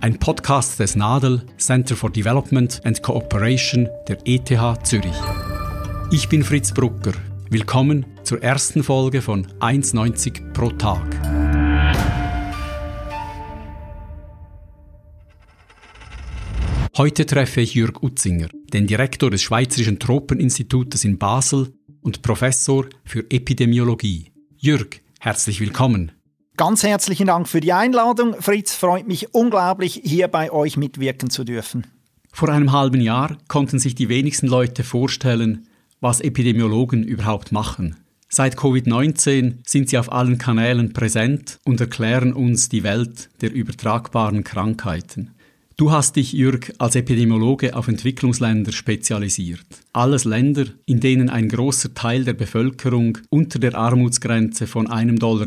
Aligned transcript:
Ein 0.00 0.16
Podcast 0.16 0.78
des 0.78 0.94
NADEL 0.94 1.42
Center 1.56 1.96
for 1.96 2.08
Development 2.08 2.80
and 2.84 3.02
Cooperation 3.02 3.88
der 4.06 4.18
ETH 4.24 4.86
Zürich. 4.86 5.16
Ich 6.12 6.28
bin 6.28 6.44
Fritz 6.44 6.72
Brucker. 6.72 7.12
Willkommen 7.50 8.06
zur 8.22 8.40
ersten 8.40 8.84
Folge 8.84 9.20
von 9.20 9.48
1,90 9.58 10.52
pro 10.52 10.70
Tag. 10.70 11.02
Heute 16.96 17.26
treffe 17.26 17.60
ich 17.60 17.74
Jürg 17.74 18.00
Utzinger, 18.00 18.48
den 18.72 18.86
Direktor 18.86 19.32
des 19.32 19.42
Schweizerischen 19.42 19.98
Tropeninstitutes 19.98 21.04
in 21.04 21.18
Basel 21.18 21.72
und 22.02 22.22
Professor 22.22 22.86
für 23.04 23.28
Epidemiologie. 23.30 24.30
Jürg, 24.58 25.00
herzlich 25.18 25.60
willkommen. 25.60 26.12
Ganz 26.58 26.82
herzlichen 26.82 27.28
Dank 27.28 27.48
für 27.48 27.60
die 27.60 27.72
Einladung. 27.72 28.34
Fritz, 28.40 28.74
freut 28.74 29.06
mich 29.06 29.32
unglaublich, 29.32 30.00
hier 30.04 30.26
bei 30.26 30.50
euch 30.50 30.76
mitwirken 30.76 31.30
zu 31.30 31.44
dürfen. 31.44 31.86
Vor 32.32 32.48
einem 32.48 32.72
halben 32.72 33.00
Jahr 33.00 33.38
konnten 33.46 33.78
sich 33.78 33.94
die 33.94 34.08
wenigsten 34.08 34.48
Leute 34.48 34.82
vorstellen, 34.82 35.68
was 36.00 36.20
Epidemiologen 36.20 37.04
überhaupt 37.04 37.52
machen. 37.52 37.94
Seit 38.28 38.56
Covid-19 38.56 39.58
sind 39.64 39.88
sie 39.88 39.98
auf 39.98 40.10
allen 40.10 40.38
Kanälen 40.38 40.92
präsent 40.92 41.60
und 41.64 41.80
erklären 41.80 42.32
uns 42.32 42.68
die 42.68 42.82
Welt 42.82 43.30
der 43.40 43.52
übertragbaren 43.52 44.42
Krankheiten. 44.42 45.36
Du 45.80 45.92
hast 45.92 46.16
dich, 46.16 46.32
Jürg, 46.32 46.72
als 46.78 46.96
Epidemiologe 46.96 47.76
auf 47.76 47.86
Entwicklungsländer 47.86 48.72
spezialisiert. 48.72 49.64
Alles 49.92 50.24
Länder, 50.24 50.64
in 50.86 50.98
denen 50.98 51.30
ein 51.30 51.48
großer 51.48 51.94
Teil 51.94 52.24
der 52.24 52.32
Bevölkerung 52.32 53.18
unter 53.30 53.60
der 53.60 53.76
Armutsgrenze 53.76 54.66
von 54.66 54.88
1,90 54.88 55.18
Dollar 55.20 55.46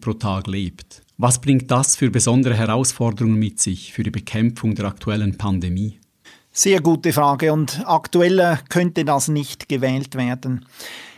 pro 0.00 0.12
Tag 0.12 0.46
lebt. 0.46 1.02
Was 1.18 1.40
bringt 1.40 1.68
das 1.68 1.96
für 1.96 2.12
besondere 2.12 2.54
Herausforderungen 2.54 3.40
mit 3.40 3.58
sich 3.58 3.92
für 3.92 4.04
die 4.04 4.12
Bekämpfung 4.12 4.76
der 4.76 4.84
aktuellen 4.84 5.36
Pandemie? 5.36 5.98
Sehr 6.52 6.80
gute 6.80 7.12
Frage 7.12 7.52
und 7.52 7.82
aktueller 7.84 8.60
könnte 8.68 9.04
das 9.04 9.26
nicht 9.26 9.68
gewählt 9.68 10.14
werden. 10.14 10.64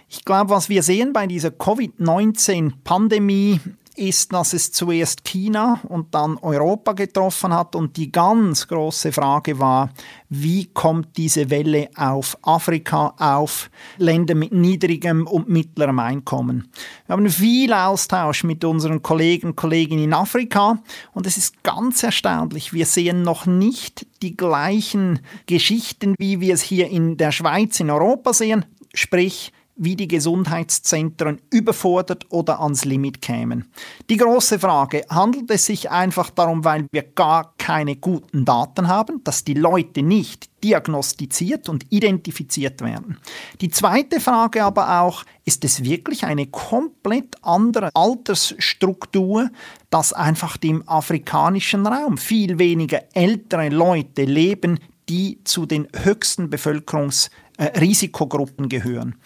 Ich 0.09 0.25
glaube, 0.25 0.49
was 0.49 0.71
wir 0.71 0.83
sehen 0.83 1.13
bei 1.13 1.27
dieser 1.27 1.51
Covid-19-Pandemie 1.51 3.61
ist, 3.97 4.33
dass 4.33 4.53
es 4.53 4.73
zuerst 4.73 5.25
China 5.25 5.81
und 5.89 6.15
dann 6.15 6.37
Europa 6.39 6.93
getroffen 6.93 7.55
hat. 7.55 7.77
Und 7.77 7.97
die 7.97 8.11
ganz 8.11 8.67
große 8.67 9.13
Frage 9.13 9.59
war, 9.59 9.91
wie 10.29 10.67
kommt 10.67 11.17
diese 11.17 11.51
Welle 11.51 11.89
auf 11.97 12.37
Afrika, 12.43 13.15
auf 13.19 13.71
Länder 13.99 14.35
mit 14.35 14.53
niedrigem 14.53 15.27
und 15.27 15.49
mittlerem 15.49 15.99
Einkommen. 15.99 16.71
Wir 17.07 17.15
haben 17.15 17.29
viel 17.29 17.73
Austausch 17.73 18.45
mit 18.45 18.65
unseren 18.65 19.03
Kollegen 19.03 19.49
und 19.49 19.57
Kolleginnen 19.57 20.05
in 20.05 20.15
Afrika. 20.15 20.83
Und 21.13 21.27
es 21.27 21.37
ist 21.37 21.63
ganz 21.63 22.03
erstaunlich, 22.03 22.73
wir 22.73 22.87
sehen 22.87 23.23
noch 23.23 23.47
nicht 23.47 24.07
die 24.23 24.37
gleichen 24.37 25.21
Geschichten, 25.47 26.15
wie 26.19 26.41
wir 26.41 26.55
es 26.55 26.63
hier 26.63 26.89
in 26.89 27.17
der 27.17 27.33
Schweiz, 27.33 27.79
in 27.81 27.91
Europa 27.91 28.33
sehen, 28.33 28.65
sprich 28.93 29.53
wie 29.77 29.97
die 29.97 30.09
Gesundheitszentren 30.09 31.41
überfordert 31.51 32.27
oder 32.31 32.61
ans 32.61 32.85
Limit 32.85 33.21
kämen. 33.21 33.71
Die 34.09 34.17
große 34.17 34.59
Frage, 34.59 35.05
handelt 35.11 35.51
es 35.51 35.67
sich 35.67 35.91
einfach 35.91 36.31
darum, 36.31 36.65
weil 36.65 36.87
wir 36.93 37.03
gar 37.03 37.55
keine 37.59 37.97
guten 37.97 38.45
Daten 38.45 38.89
haben, 38.89 39.23
dass 39.25 39.45
die 39.45 39.55
Leute 39.55 40.03
nicht 40.03 40.49
diagnostiziert 40.63 41.69
und 41.69 41.87
identifiziert 41.91 42.81
werden? 42.81 43.19
Die 43.61 43.69
zweite 43.69 44.21
Frage 44.21 44.65
aber 44.65 45.01
auch, 45.01 45.25
ist 45.45 45.65
es 45.65 45.83
wirklich 45.83 46.25
eine 46.25 46.47
komplett 46.47 47.37
andere 47.43 47.91
Altersstruktur, 47.95 49.51
dass 49.91 50.13
einfach 50.13 50.57
im 50.63 50.89
afrikanischen 50.89 51.87
Raum 51.87 52.17
viel 52.17 52.59
weniger 52.59 53.03
ältere 53.13 53.69
Leute 53.69 54.23
leben, 54.25 54.79
die 55.09 55.41
zu 55.45 55.67
den 55.67 55.89
höchsten 55.95 56.49
Bevölkerungs 56.49 57.31
äh, 57.57 57.79
Risikogruppen 57.79 58.69
gehören. 58.69 59.17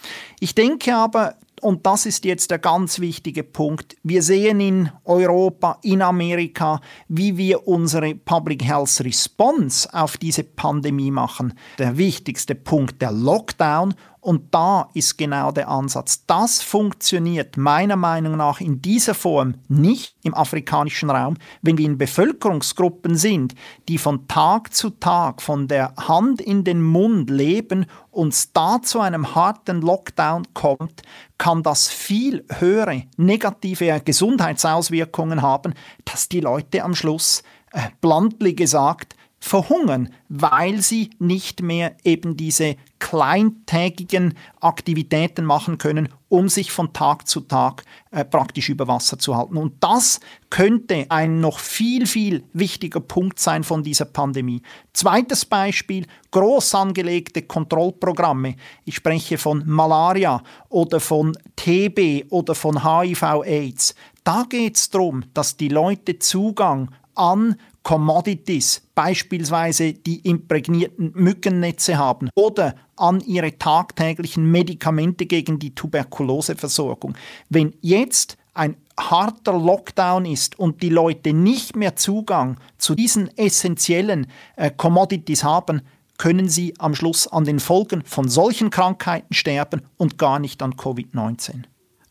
Ich 0.41 0.55
denke 0.55 0.95
aber, 0.95 1.37
und 1.61 1.87
das 1.87 2.07
ist 2.07 2.25
jetzt 2.25 2.51
der 2.51 2.59
ganz 2.59 3.01
wichtige 3.01 3.43
Punkt. 3.43 3.97
Wir 4.03 4.23
sehen 4.23 4.61
in 4.61 4.91
Europa, 5.05 5.79
in 5.83 6.03
Amerika, 6.03 6.81
wie 7.09 7.37
wir 7.37 7.67
unsere 7.67 8.15
Public 8.15 8.65
Health 8.65 9.01
Response 9.01 9.93
auf 9.93 10.17
diese 10.17 10.45
Pandemie 10.45 11.11
machen. 11.11 11.55
Der 11.79 11.97
wichtigste 11.97 12.55
Punkt, 12.55 13.03
der 13.03 13.13
Lockdown 13.13 13.95
und 14.29 14.55
da 14.55 14.91
ist 14.93 15.17
genau 15.17 15.53
der 15.53 15.71
Ansatz. 15.71 16.27
Das 16.27 16.61
funktioniert 16.61 17.57
meiner 17.57 17.97
Meinung 17.97 18.37
nach 18.37 18.61
in 18.61 18.83
dieser 18.83 19.15
Form 19.15 19.55
nicht 19.69 20.17
im 20.23 20.35
afrikanischen 20.35 21.09
Raum, 21.09 21.39
wenn 21.63 21.79
wir 21.79 21.87
in 21.87 21.97
Bevölkerungsgruppen 21.97 23.17
sind, 23.17 23.55
die 23.89 23.97
von 23.97 24.29
Tag 24.29 24.75
zu 24.75 24.91
Tag 24.91 25.41
von 25.41 25.67
der 25.67 25.95
Hand 25.97 26.43
in 26.43 26.63
den 26.63 26.83
Mund 26.83 27.31
leben 27.31 27.87
und 28.11 28.55
da 28.55 28.83
zu 28.83 29.01
einem 29.01 29.35
harten 29.35 29.81
Lockdown 29.81 30.43
kommt, 30.53 31.01
kann 31.39 31.63
das 31.63 31.89
viel 31.89 32.45
höhere 32.59 33.05
negative 33.17 34.03
Gesundheitsauswirkungen 34.05 35.41
haben, 35.41 35.73
dass 36.05 36.29
die 36.29 36.41
Leute 36.41 36.85
am 36.85 36.95
Schluss, 36.95 37.43
äh, 37.73 37.81
bluntly 38.03 38.53
gesagt, 38.53 39.15
verhungern, 39.41 40.13
weil 40.29 40.83
sie 40.83 41.11
nicht 41.19 41.63
mehr 41.63 41.97
eben 42.05 42.37
diese 42.37 42.77
kleintägigen 42.99 44.35
Aktivitäten 44.61 45.45
machen 45.45 45.79
können, 45.79 46.09
um 46.29 46.49
sich 46.49 46.73
von 46.73 46.93
Tag 46.93 47.29
zu 47.29 47.41
Tag 47.41 47.85
äh, 48.11 48.25
praktisch 48.25 48.69
über 48.69 48.89
Wasser 48.89 49.19
zu 49.19 49.37
halten. 49.37 49.57
Und 49.57 49.75
das 49.81 50.19
könnte 50.51 51.07
ein 51.09 51.41
noch 51.41 51.61
viel, 51.61 52.07
viel 52.07 52.43
wichtiger 52.53 53.01
Punkt 53.01 53.39
sein 53.39 53.63
von 53.63 53.85
dieser 53.85 54.05
Pandemie. 54.05 54.63
Zweites 54.93 55.45
Beispiel, 55.45 56.07
groß 56.33 56.75
angelegte 56.75 57.43
Kontrollprogramme. 57.43 58.57
Ich 58.85 58.97
spreche 58.97 59.39
von 59.39 59.63
Malaria 59.67 60.43
oder 60.69 60.99
von 60.99 61.39
TB 61.57 62.27
oder 62.31 62.55
von 62.57 62.83
HIV-Aids. 62.83 63.95
Da 64.25 64.45
geht 64.49 64.77
es 64.77 64.91
darum, 64.91 65.25
dass 65.33 65.57
die 65.57 65.69
Leute 65.69 66.19
Zugang 66.19 66.91
an 67.15 67.57
Commodities, 67.89 68.83
beispielsweise 68.95 69.95
die 69.95 70.19
imprägnierten 70.19 71.11
Mückennetze 71.15 71.97
haben 71.97 72.29
oder 72.35 72.75
an 72.97 73.21
ihre 73.21 73.57
tagtäglichen 73.57 74.45
Medikamente 74.51 75.25
gegen 75.25 75.59
die 75.59 75.75
Tuberkuloseversorgung. 75.75 77.15
Wenn 77.49 77.75
jetzt 77.81 78.37
ein 78.53 78.77
harter 79.01 79.59
Lockdown 79.59 80.27
ist 80.27 80.59
und 80.59 80.83
die 80.83 80.91
Leute 80.91 81.33
nicht 81.33 81.77
mehr 81.77 81.97
Zugang 81.97 82.59
zu 82.77 82.95
diesen 82.95 83.35
essentiellen 83.39 84.27
äh, 84.57 84.71
Commodities 84.71 85.43
haben, 85.43 85.81
können 86.19 86.51
sie 86.51 86.75
am 86.77 86.95
Schluss 86.95 87.27
an 87.27 87.47
den 87.47 87.59
Folgen 87.59 88.03
von 88.05 88.29
solchen 88.29 88.69
Krankheiten 88.69 89.33
sterben 89.33 89.81
und 89.97 90.19
gar 90.19 90.41
nicht 90.41 90.63
an 90.63 90.75
Covid-19. 90.75 91.63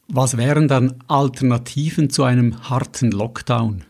Was 0.07 0.37
wären 0.37 0.67
dann 0.67 0.95
Alternativen 1.07 2.09
zu 2.09 2.23
einem 2.23 2.67
harten 2.67 3.11
Lockdown? 3.11 3.83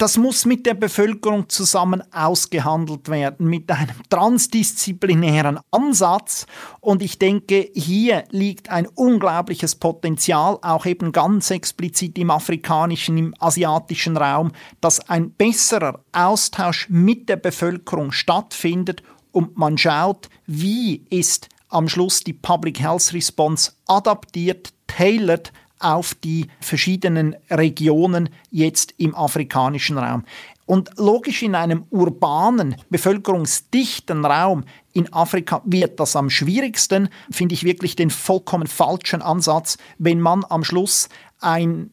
Das 0.00 0.16
muss 0.16 0.46
mit 0.46 0.64
der 0.64 0.72
Bevölkerung 0.72 1.50
zusammen 1.50 2.02
ausgehandelt 2.10 3.10
werden, 3.10 3.46
mit 3.46 3.70
einem 3.70 3.96
transdisziplinären 4.08 5.60
Ansatz. 5.70 6.46
Und 6.80 7.02
ich 7.02 7.18
denke, 7.18 7.68
hier 7.74 8.24
liegt 8.30 8.70
ein 8.70 8.86
unglaubliches 8.86 9.74
Potenzial, 9.74 10.56
auch 10.62 10.86
eben 10.86 11.12
ganz 11.12 11.50
explizit 11.50 12.16
im 12.16 12.30
afrikanischen, 12.30 13.18
im 13.18 13.34
asiatischen 13.40 14.16
Raum, 14.16 14.52
dass 14.80 15.06
ein 15.10 15.32
besserer 15.32 16.02
Austausch 16.12 16.88
mit 16.88 17.28
der 17.28 17.36
Bevölkerung 17.36 18.10
stattfindet 18.10 19.02
und 19.32 19.58
man 19.58 19.76
schaut, 19.76 20.30
wie 20.46 21.04
ist 21.10 21.50
am 21.68 21.90
Schluss 21.90 22.24
die 22.24 22.32
Public 22.32 22.80
Health 22.80 23.12
Response 23.12 23.72
adaptiert, 23.86 24.72
tailored 24.86 25.52
auf 25.80 26.14
die 26.14 26.46
verschiedenen 26.60 27.34
Regionen 27.50 28.28
jetzt 28.50 28.94
im 28.98 29.14
afrikanischen 29.14 29.98
Raum. 29.98 30.24
Und 30.66 30.90
logisch 30.98 31.42
in 31.42 31.56
einem 31.56 31.84
urbanen, 31.90 32.76
bevölkerungsdichten 32.90 34.24
Raum 34.24 34.64
in 34.92 35.12
Afrika 35.12 35.62
wird 35.64 35.98
das 35.98 36.14
am 36.14 36.30
schwierigsten, 36.30 37.08
finde 37.28 37.54
ich 37.54 37.64
wirklich 37.64 37.96
den 37.96 38.10
vollkommen 38.10 38.68
falschen 38.68 39.20
Ansatz, 39.20 39.78
wenn 39.98 40.20
man 40.20 40.44
am 40.48 40.62
Schluss 40.62 41.08
eine 41.40 41.88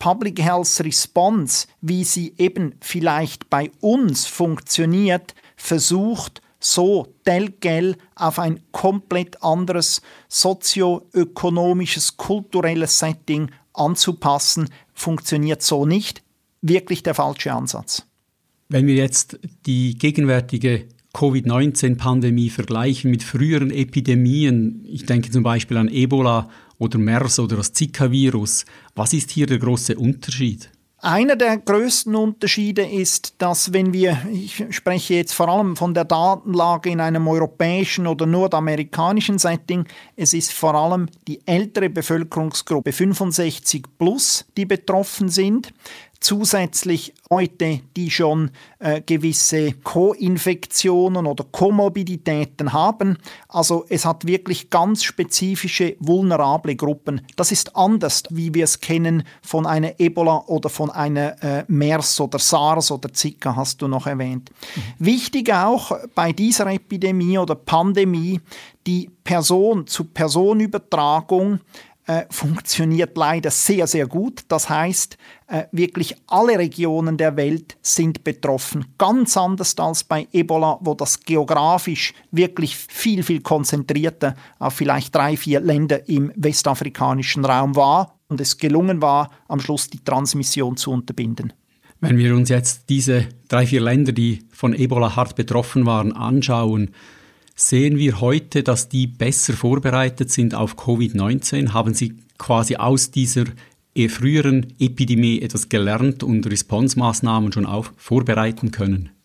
Public 0.00 0.42
Health 0.42 0.80
Response, 0.80 1.68
wie 1.80 2.02
sie 2.02 2.34
eben 2.38 2.74
vielleicht 2.80 3.48
bei 3.48 3.70
uns 3.80 4.26
funktioniert, 4.26 5.36
versucht 5.56 6.40
so 6.72 7.14
telgel 7.24 7.96
auf 8.14 8.38
ein 8.38 8.60
komplett 8.72 9.42
anderes 9.42 10.02
sozioökonomisches, 10.28 12.16
kulturelles 12.16 12.98
Setting 12.98 13.50
anzupassen, 13.72 14.68
funktioniert 14.94 15.62
so 15.62 15.86
nicht. 15.86 16.22
Wirklich 16.62 17.02
der 17.02 17.14
falsche 17.14 17.52
Ansatz. 17.52 18.06
Wenn 18.68 18.86
wir 18.86 18.94
jetzt 18.94 19.38
die 19.66 19.96
gegenwärtige 19.96 20.88
Covid-19-Pandemie 21.12 22.50
vergleichen 22.50 23.10
mit 23.10 23.22
früheren 23.22 23.70
Epidemien, 23.70 24.84
ich 24.86 25.06
denke 25.06 25.30
zum 25.30 25.42
Beispiel 25.42 25.76
an 25.76 25.88
Ebola 25.88 26.48
oder 26.78 26.98
MERS 26.98 27.38
oder 27.38 27.56
das 27.56 27.72
Zika-Virus, 27.72 28.66
was 28.94 29.12
ist 29.12 29.30
hier 29.30 29.46
der 29.46 29.58
große 29.58 29.96
Unterschied? 29.96 30.70
Einer 31.02 31.36
der 31.36 31.58
größten 31.58 32.14
Unterschiede 32.16 32.82
ist, 32.82 33.34
dass 33.36 33.74
wenn 33.74 33.92
wir, 33.92 34.18
ich 34.32 34.64
spreche 34.70 35.14
jetzt 35.14 35.34
vor 35.34 35.46
allem 35.46 35.76
von 35.76 35.92
der 35.92 36.06
Datenlage 36.06 36.88
in 36.88 37.00
einem 37.00 37.28
europäischen 37.28 38.06
oder 38.06 38.24
nordamerikanischen 38.24 39.38
Setting, 39.38 39.84
es 40.16 40.32
ist 40.32 40.54
vor 40.54 40.74
allem 40.74 41.08
die 41.28 41.46
ältere 41.46 41.90
Bevölkerungsgruppe 41.90 42.92
65 42.92 43.84
plus, 43.98 44.46
die 44.56 44.64
betroffen 44.64 45.28
sind 45.28 45.74
zusätzlich 46.20 47.14
Leute, 47.30 47.80
die 47.96 48.10
schon 48.10 48.50
äh, 48.78 49.00
gewisse 49.00 49.72
Co-Infektionen 49.72 51.26
oder 51.26 51.44
Komorbiditäten 51.44 52.72
haben. 52.72 53.18
Also 53.48 53.84
es 53.88 54.04
hat 54.04 54.26
wirklich 54.26 54.70
ganz 54.70 55.04
spezifische 55.04 55.96
vulnerable 55.98 56.76
Gruppen. 56.76 57.22
Das 57.36 57.52
ist 57.52 57.76
anders, 57.76 58.24
wie 58.30 58.52
wir 58.54 58.64
es 58.64 58.80
kennen 58.80 59.22
von 59.42 59.66
einer 59.66 60.00
Ebola 60.00 60.44
oder 60.46 60.68
von 60.68 60.90
einer 60.90 61.42
äh, 61.42 61.64
MERS 61.68 62.20
oder 62.20 62.38
SARS 62.38 62.90
oder 62.90 63.12
Zika, 63.12 63.56
hast 63.56 63.82
du 63.82 63.88
noch 63.88 64.06
erwähnt. 64.06 64.50
Mhm. 64.76 65.06
Wichtig 65.06 65.52
auch 65.52 65.92
bei 66.14 66.32
dieser 66.32 66.66
Epidemie 66.66 67.38
oder 67.38 67.54
Pandemie, 67.54 68.40
die 68.86 69.10
Person-zu-Person-Übertragung 69.24 71.60
äh, 72.06 72.24
funktioniert 72.30 73.16
leider 73.16 73.50
sehr, 73.50 73.86
sehr 73.86 74.06
gut. 74.06 74.44
Das 74.48 74.70
heißt, 74.70 75.18
wirklich 75.70 76.16
alle 76.26 76.58
Regionen 76.58 77.16
der 77.16 77.36
Welt 77.36 77.76
sind 77.82 78.24
betroffen. 78.24 78.86
Ganz 78.98 79.36
anders 79.36 79.76
als 79.78 80.04
bei 80.04 80.26
Ebola, 80.32 80.78
wo 80.80 80.94
das 80.94 81.20
geografisch 81.20 82.14
wirklich 82.32 82.76
viel, 82.76 83.22
viel 83.22 83.40
konzentrierter 83.40 84.34
auf 84.58 84.74
vielleicht 84.74 85.14
drei, 85.14 85.36
vier 85.36 85.60
Länder 85.60 86.08
im 86.08 86.32
westafrikanischen 86.34 87.44
Raum 87.44 87.76
war 87.76 88.18
und 88.28 88.40
es 88.40 88.58
gelungen 88.58 89.00
war, 89.02 89.30
am 89.46 89.60
Schluss 89.60 89.88
die 89.88 90.02
Transmission 90.02 90.76
zu 90.76 90.90
unterbinden. 90.90 91.52
Wenn 92.00 92.18
wir 92.18 92.34
uns 92.34 92.48
jetzt 92.48 92.88
diese 92.88 93.26
drei, 93.48 93.66
vier 93.66 93.80
Länder, 93.80 94.12
die 94.12 94.44
von 94.50 94.74
Ebola 94.74 95.16
hart 95.16 95.36
betroffen 95.36 95.86
waren, 95.86 96.12
anschauen, 96.12 96.90
Sehen 97.58 97.96
wir 97.96 98.20
heute, 98.20 98.62
dass 98.62 98.90
die 98.90 99.06
besser 99.06 99.54
vorbereitet 99.54 100.30
sind 100.30 100.54
auf 100.54 100.76
Covid-19? 100.76 101.72
Haben 101.72 101.94
Sie 101.94 102.18
quasi 102.36 102.76
aus 102.76 103.10
dieser 103.10 103.44
früheren 104.08 104.74
Epidemie 104.78 105.40
etwas 105.40 105.68
gelernt 105.68 106.22
und 106.22 106.46
Responsmaßnahmen 106.46 107.52
schon 107.52 107.66
auf 107.66 107.92
vorbereiten 107.96 108.70
können? 108.70 109.15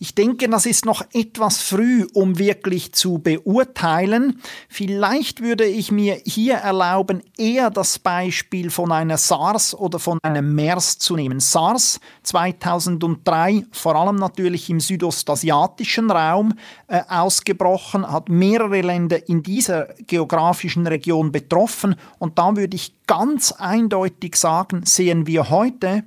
Ich 0.00 0.14
denke, 0.14 0.48
das 0.48 0.64
ist 0.64 0.84
noch 0.84 1.02
etwas 1.12 1.60
früh, 1.60 2.06
um 2.14 2.38
wirklich 2.38 2.92
zu 2.92 3.18
beurteilen. 3.18 4.40
Vielleicht 4.68 5.40
würde 5.42 5.64
ich 5.64 5.90
mir 5.90 6.20
hier 6.24 6.54
erlauben, 6.54 7.20
eher 7.36 7.68
das 7.70 7.98
Beispiel 7.98 8.70
von 8.70 8.92
einer 8.92 9.16
SARS 9.16 9.74
oder 9.74 9.98
von 9.98 10.20
einem 10.22 10.54
MERS 10.54 10.98
zu 10.98 11.16
nehmen. 11.16 11.40
SARS 11.40 11.98
2003, 12.22 13.64
vor 13.72 13.96
allem 13.96 14.14
natürlich 14.14 14.70
im 14.70 14.78
südostasiatischen 14.78 16.12
Raum 16.12 16.54
äh, 16.86 17.02
ausgebrochen, 17.08 18.08
hat 18.08 18.28
mehrere 18.28 18.82
Länder 18.82 19.28
in 19.28 19.42
dieser 19.42 19.86
geografischen 20.06 20.86
Region 20.86 21.32
betroffen. 21.32 21.96
Und 22.20 22.38
da 22.38 22.54
würde 22.54 22.76
ich 22.76 22.94
ganz 23.08 23.50
eindeutig 23.50 24.36
sagen, 24.36 24.86
sehen 24.86 25.26
wir 25.26 25.50
heute, 25.50 26.04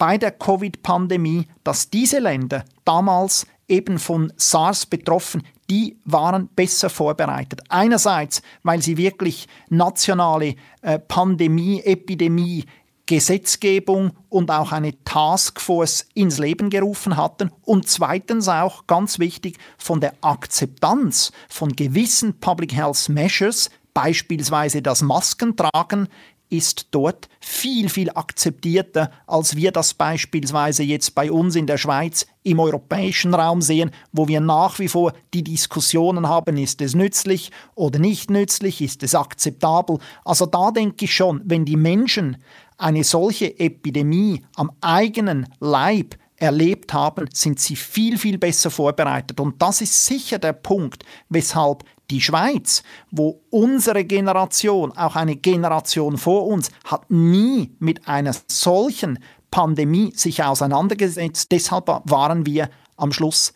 bei 0.00 0.16
der 0.16 0.30
Covid-Pandemie, 0.30 1.46
dass 1.62 1.90
diese 1.90 2.20
Länder 2.20 2.64
damals 2.86 3.46
eben 3.68 3.98
von 3.98 4.32
SARS 4.34 4.86
betroffen, 4.86 5.42
die 5.68 5.98
waren 6.06 6.48
besser 6.48 6.88
vorbereitet. 6.88 7.60
Einerseits, 7.68 8.40
weil 8.62 8.80
sie 8.80 8.96
wirklich 8.96 9.46
nationale 9.68 10.54
äh, 10.80 10.98
Pandemie, 10.98 11.82
Epidemie, 11.82 12.64
Gesetzgebung 13.04 14.12
und 14.30 14.50
auch 14.50 14.72
eine 14.72 14.94
Taskforce 15.04 16.06
ins 16.14 16.38
Leben 16.38 16.70
gerufen 16.70 17.18
hatten 17.18 17.50
und 17.62 17.86
zweitens 17.86 18.48
auch 18.48 18.86
ganz 18.86 19.18
wichtig 19.18 19.58
von 19.76 20.00
der 20.00 20.14
Akzeptanz 20.22 21.30
von 21.50 21.76
gewissen 21.76 22.40
Public 22.40 22.74
Health 22.74 23.10
Measures, 23.10 23.68
beispielsweise 23.92 24.80
das 24.80 25.02
Maskentragen, 25.02 26.08
ist 26.50 26.88
dort 26.90 27.28
viel, 27.40 27.88
viel 27.88 28.10
akzeptierter, 28.10 29.10
als 29.26 29.56
wir 29.56 29.72
das 29.72 29.94
beispielsweise 29.94 30.82
jetzt 30.82 31.14
bei 31.14 31.30
uns 31.30 31.56
in 31.56 31.66
der 31.66 31.78
Schweiz 31.78 32.26
im 32.42 32.60
europäischen 32.60 33.34
Raum 33.34 33.62
sehen, 33.62 33.90
wo 34.12 34.28
wir 34.28 34.40
nach 34.40 34.78
wie 34.78 34.88
vor 34.88 35.12
die 35.32 35.44
Diskussionen 35.44 36.28
haben, 36.28 36.56
ist 36.56 36.80
es 36.82 36.94
nützlich 36.94 37.50
oder 37.74 37.98
nicht 37.98 38.30
nützlich, 38.30 38.80
ist 38.80 39.02
es 39.02 39.14
akzeptabel. 39.14 39.98
Also 40.24 40.46
da 40.46 40.70
denke 40.70 41.04
ich 41.04 41.14
schon, 41.14 41.40
wenn 41.44 41.64
die 41.64 41.76
Menschen 41.76 42.36
eine 42.76 43.04
solche 43.04 43.58
Epidemie 43.58 44.42
am 44.56 44.72
eigenen 44.80 45.46
Leib 45.60 46.16
erlebt 46.40 46.94
haben, 46.94 47.28
sind 47.32 47.60
sie 47.60 47.76
viel, 47.76 48.18
viel 48.18 48.38
besser 48.38 48.70
vorbereitet. 48.70 49.38
Und 49.38 49.60
das 49.60 49.82
ist 49.82 50.06
sicher 50.06 50.38
der 50.38 50.54
Punkt, 50.54 51.04
weshalb 51.28 51.84
die 52.10 52.20
Schweiz, 52.20 52.82
wo 53.10 53.42
unsere 53.50 54.04
Generation, 54.04 54.92
auch 54.92 55.16
eine 55.16 55.36
Generation 55.36 56.18
vor 56.18 56.46
uns, 56.46 56.70
hat 56.84 57.10
nie 57.10 57.70
mit 57.78 58.08
einer 58.08 58.34
solchen 58.48 59.18
Pandemie 59.50 60.12
sich 60.14 60.42
auseinandergesetzt. 60.42 61.50
Deshalb 61.52 61.88
waren 61.88 62.46
wir 62.46 62.70
am 62.96 63.12
Schluss 63.12 63.52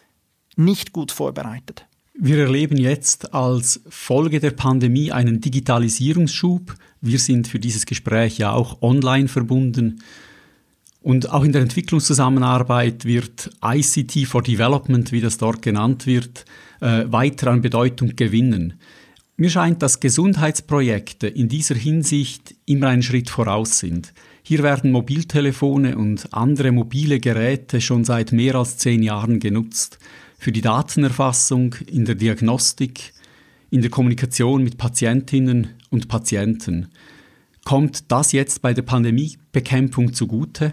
nicht 0.57 0.93
gut 0.93 1.13
vorbereitet. 1.13 1.87
Wir 2.17 2.39
erleben 2.39 2.77
jetzt 2.77 3.35
als 3.35 3.81
Folge 3.89 4.39
der 4.39 4.53
Pandemie 4.53 5.11
einen 5.11 5.41
Digitalisierungsschub. 5.41 6.77
Wir 7.01 7.19
sind 7.19 7.49
für 7.49 7.59
dieses 7.59 7.87
Gespräch 7.87 8.39
ja 8.39 8.53
auch 8.53 8.83
online 8.83 9.27
verbunden. 9.27 10.01
Und 11.05 11.31
auch 11.31 11.45
in 11.45 11.53
der 11.53 11.61
Entwicklungszusammenarbeit 11.61 13.05
wird 13.05 13.51
ICT 13.63 14.27
for 14.27 14.43
Development, 14.43 15.13
wie 15.13 15.21
das 15.21 15.37
dort 15.37 15.61
genannt 15.61 16.07
wird, 16.07 16.47
äh, 16.81 17.05
weiter 17.09 17.51
an 17.51 17.61
Bedeutung 17.61 18.17
gewinnen. 18.17 18.81
Mir 19.37 19.51
scheint, 19.51 19.83
dass 19.83 20.01
Gesundheitsprojekte 20.01 21.27
in 21.27 21.51
dieser 21.51 21.75
Hinsicht 21.75 22.55
immer 22.65 22.87
einen 22.87 23.03
Schritt 23.03 23.29
voraus 23.29 23.81
sind. 23.81 24.15
Hier 24.43 24.63
werden 24.63 24.93
Mobiltelefone 24.93 25.99
und 25.99 26.33
andere 26.33 26.73
mobile 26.73 27.21
Geräte 27.21 27.83
schon 27.83 28.05
seit 28.05 28.33
mehr 28.33 28.55
als 28.55 28.79
zehn 28.79 29.03
Jahren 29.03 29.41
genutzt. 29.41 29.99
Für 30.39 30.53
die 30.53 30.63
Datenerfassung, 30.63 31.75
in 31.87 32.07
der 32.07 32.15
Diagnostik, 32.15 33.13
in 33.69 33.83
der 33.83 33.91
Kommunikation 33.91 34.65
mit 34.65 34.79
Patientinnen 34.79 35.67
und 35.91 36.09
Patienten. 36.09 36.89
Kommt 37.63 38.11
das 38.11 38.33
jetzt 38.33 38.63
bei 38.63 38.73
der 38.73 38.83
Pandemiebekämpfung 38.83 40.15
zugute? 40.15 40.73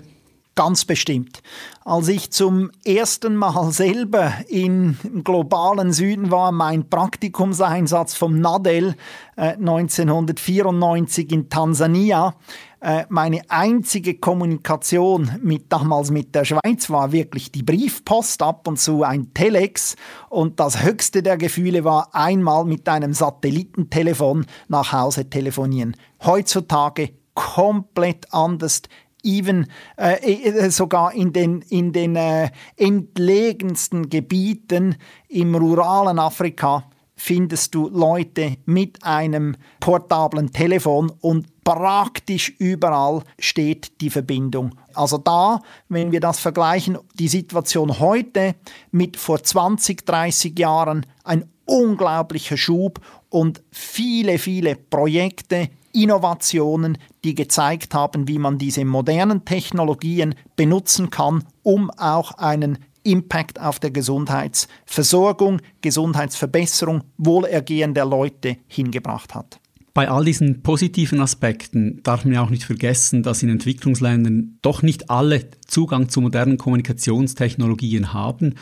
Ganz 0.62 0.86
bestimmt. 0.86 1.42
Als 1.84 2.08
ich 2.08 2.30
zum 2.30 2.70
ersten 2.86 3.36
Mal 3.36 3.72
selber 3.72 4.32
im 4.48 4.96
globalen 5.24 5.92
Süden 5.92 6.30
war, 6.30 6.52
mein 6.52 6.88
Praktikumseinsatz 6.88 8.14
vom 8.14 8.40
NADEL 8.40 8.94
äh, 9.38 9.54
1994 9.54 11.32
in 11.32 11.50
Tansania, 11.50 12.36
äh, 12.80 13.06
meine 13.10 13.42
einzige 13.50 14.20
Kommunikation 14.20 15.32
mit 15.42 15.72
damals 15.74 16.12
mit 16.12 16.36
der 16.36 16.46
Schweiz 16.46 16.92
war 16.92 17.12
wirklich 17.12 17.52
die 17.52 17.64
Briefpost, 17.64 18.44
ab 18.44 18.68
und 18.68 18.80
zu 18.80 19.02
ein 19.02 19.34
Telex 19.34 19.96
und 20.30 20.60
das 20.60 20.84
höchste 20.84 21.24
der 21.24 21.38
Gefühle 21.38 21.84
war 21.84 22.14
einmal 22.14 22.66
mit 22.66 22.88
einem 22.88 23.16
Satellitentelefon 23.16 24.46
nach 24.68 24.92
Hause 24.92 25.28
telefonieren. 25.28 25.98
Heutzutage 26.24 27.10
komplett 27.34 28.32
anders 28.32 28.84
even 29.24 29.68
äh, 29.98 30.16
äh, 30.16 30.70
sogar 30.70 31.14
in 31.14 31.34
den, 31.34 31.62
in 31.70 31.92
den 31.92 32.16
äh, 32.16 32.50
entlegensten 32.78 34.10
Gebieten 34.10 34.96
im 35.28 35.56
ruralen 35.56 36.20
Afrika 36.20 36.86
findest 37.22 37.76
du 37.76 37.88
Leute 37.88 38.58
mit 38.66 39.04
einem 39.04 39.56
portablen 39.80 40.52
Telefon 40.52 41.12
und 41.22 41.64
praktisch 41.64 42.50
überall 42.58 43.22
steht 43.38 44.02
die 44.02 44.10
Verbindung. 44.10 44.74
Also 44.96 45.20
da, 45.20 45.62
wenn 45.88 46.12
wir 46.12 46.20
das 46.20 46.40
vergleichen, 46.40 46.98
die 47.20 47.28
Situation 47.28 48.00
heute 48.00 48.56
mit 48.90 49.18
vor 49.18 49.44
20, 49.44 50.04
30 50.04 50.58
Jahren, 50.58 51.06
ein 51.24 51.46
unglaublicher 51.66 52.58
Schub 52.58 53.00
und 53.30 53.62
viele, 53.72 54.40
viele 54.40 54.76
Projekte, 54.76 55.70
Innovationen, 55.94 56.98
die 57.24 57.36
gezeigt 57.36 57.94
haben, 57.94 58.28
wie 58.28 58.40
man 58.40 58.58
diese 58.58 58.86
modernen 58.86 59.46
Technologien 59.46 60.36
benutzen 60.56 61.10
kann, 61.10 61.44
um 61.64 61.90
auch 61.92 62.34
einen 62.34 62.78
Impact 63.04 63.60
auf 63.60 63.80
der 63.80 63.92
Gesundheitsversorgung, 63.92 65.62
Gesundheitsverbesserung, 65.82 67.04
Wohlergehen 67.18 67.94
der 67.94 68.06
Leute 68.06 68.58
hingebracht 68.68 69.34
hat. 69.34 69.60
Bei 69.94 70.10
all 70.10 70.24
diesen 70.24 70.64
positiven 70.64 71.20
Aspekten 71.20 72.02
darf 72.04 72.24
man 72.24 72.34
ja 72.34 72.44
auch 72.44 72.50
nicht 72.50 72.64
vergessen, 72.64 73.24
dass 73.24 73.44
in 73.44 73.50
Entwicklungsländern 73.50 74.58
doch 74.62 74.84
nicht 74.84 75.10
alle 75.10 75.50
Zugang 75.68 76.08
zu 76.08 76.22
modernen 76.22 76.58
Kommunikationstechnologien 76.58 78.14
haben. 78.14 78.56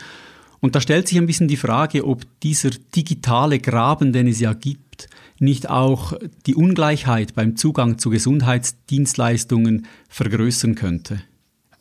Und 0.58 0.74
da 0.74 0.80
stellt 0.80 1.06
sich 1.06 1.18
ein 1.18 1.26
bisschen 1.26 1.46
die 1.46 1.56
Frage, 1.56 2.04
ob 2.04 2.24
dieser 2.40 2.70
digitale 2.70 3.60
Graben, 3.60 4.12
den 4.12 4.26
es 4.26 4.40
ja 4.40 4.54
gibt, 4.54 4.89
nicht 5.40 5.68
auch 5.68 6.12
die 6.46 6.54
Ungleichheit 6.54 7.34
beim 7.34 7.56
Zugang 7.56 7.98
zu 7.98 8.10
Gesundheitsdienstleistungen 8.10 9.86
vergrößern 10.08 10.74
könnte. 10.76 11.22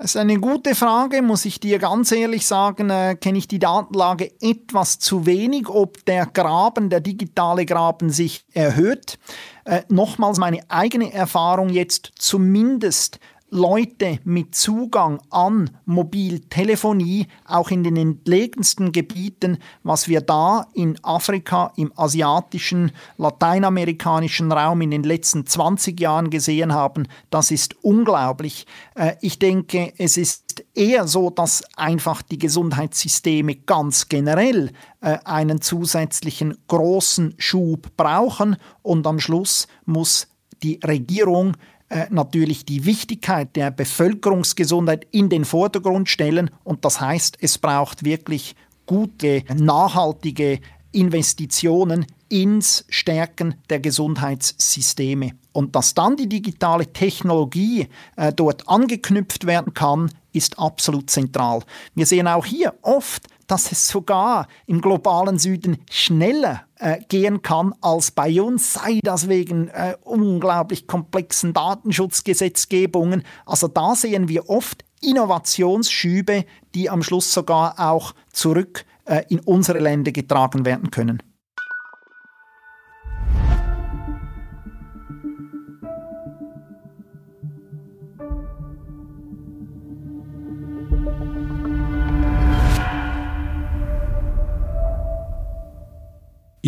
Das 0.02 0.12
ist 0.12 0.16
eine 0.16 0.40
gute 0.40 0.76
Frage, 0.76 1.22
muss 1.22 1.44
ich 1.44 1.60
dir 1.60 1.78
ganz 1.78 2.14
ehrlich 2.14 2.48
sagen, 2.48 2.90
äh, 2.90 3.18
kenne 3.20 3.38
ich 3.38 3.50
die 3.50 3.60
Datenlage 3.60 4.32
etwas 4.40 4.98
zu 4.98 5.26
wenig, 5.26 5.68
ob 5.68 6.06
der 6.06 6.26
Graben, 6.26 6.90
der 6.90 7.02
digitale 7.02 7.66
Graben 7.66 8.10
sich 8.10 8.46
erhöht. 8.54 9.20
Äh, 9.66 9.82
nochmals 9.90 10.38
meine 10.38 10.62
eigene 10.70 11.12
Erfahrung 11.12 11.68
jetzt 11.68 12.14
zumindest 12.18 13.20
Leute 13.52 14.20
mit 14.26 14.54
Zugang 14.54 15.22
an 15.32 15.72
Mobiltelefonie, 15.86 17.28
auch 17.46 17.72
in 17.72 17.84
den 17.84 17.98
entlegensten 17.98 18.92
Gebieten, 18.92 19.58
was 19.84 20.08
wir 20.08 20.22
da 20.22 20.68
in 20.74 21.04
Afrika, 21.04 21.74
im 21.76 21.92
asiatischen, 21.96 22.92
lateinamerikanischen 23.18 24.52
Raum 24.52 24.82
in 24.82 24.92
den 24.92 25.04
letzten 25.04 25.46
20 25.46 26.00
Jahren 26.00 26.30
gesehen 26.30 26.74
haben, 26.74 27.08
das 27.32 27.50
ist 27.50 27.76
unglaublich. 27.84 28.68
Äh, 28.96 29.16
ich 29.22 29.40
denke, 29.40 29.94
es 29.98 30.18
ist 30.18 30.66
eher 30.76 31.08
so, 31.08 31.30
dass 31.30 31.64
einfach 31.76 32.22
die 32.22 32.38
Gesundheitssysteme 32.38 33.56
ganz 33.56 34.10
generell 34.10 34.72
äh, 35.02 35.18
einen 35.26 35.62
zusätzlichen 35.62 36.58
großen 36.68 37.34
Schub 37.38 37.96
brauchen 37.98 38.58
und 38.84 39.08
am 39.08 39.20
Schluss 39.20 39.68
muss 39.86 40.28
die 40.62 40.80
Regierung 40.84 41.56
äh, 41.90 42.06
natürlich 42.10 42.66
die 42.66 42.86
Wichtigkeit 42.86 43.56
der 43.56 43.72
Bevölkerungsgesundheit 43.72 45.08
in 45.12 45.30
den 45.30 45.44
Vordergrund 45.44 46.08
stellen. 46.08 46.52
Und 46.64 46.86
das 46.86 47.02
heißt, 47.02 47.38
es 47.42 47.58
braucht 47.58 48.04
wirklich 48.04 48.56
gute, 48.86 49.44
nachhaltige 49.56 50.60
Investitionen 50.92 52.06
ins 52.30 52.86
Stärken 52.90 53.56
der 53.70 53.80
Gesundheitssysteme. 53.80 55.32
Und 55.52 55.76
dass 55.76 55.94
dann 55.94 56.16
die 56.16 56.30
digitale 56.30 56.88
Technologie 56.94 57.88
äh, 58.16 58.32
dort 58.32 58.68
angeknüpft 58.70 59.46
werden 59.46 59.74
kann, 59.74 60.12
ist 60.32 60.60
absolut 60.60 61.10
zentral. 61.10 61.64
Wir 61.96 62.06
sehen 62.06 62.28
auch 62.28 62.46
hier 62.46 62.76
oft, 62.82 63.28
dass 63.50 63.72
es 63.72 63.88
sogar 63.88 64.48
im 64.68 64.80
globalen 64.80 65.40
Süden 65.40 65.78
schneller 65.90 66.64
äh, 66.78 67.00
gehen 67.10 67.42
kann 67.42 67.74
als 67.82 68.12
bei 68.12 68.42
uns, 68.42 68.74
sei 68.74 69.00
das 69.04 69.28
wegen 69.28 69.70
äh, 69.70 69.96
unglaublich 70.04 70.88
komplexen 70.88 71.54
Datenschutzgesetzgebungen. 71.54 73.24
Also 73.46 73.68
da 73.68 73.96
sehen 73.96 74.28
wir 74.30 74.50
oft 74.50 74.86
Innovationsschübe, 75.02 76.46
die 76.76 76.90
am 76.90 77.04
Schluss 77.04 77.34
sogar 77.34 77.80
auch 77.80 78.14
zurück 78.32 78.86
äh, 79.06 79.24
in 79.30 79.40
unsere 79.40 79.80
Länder 79.80 80.12
getragen 80.12 80.66
werden 80.66 80.92
können. 80.92 81.24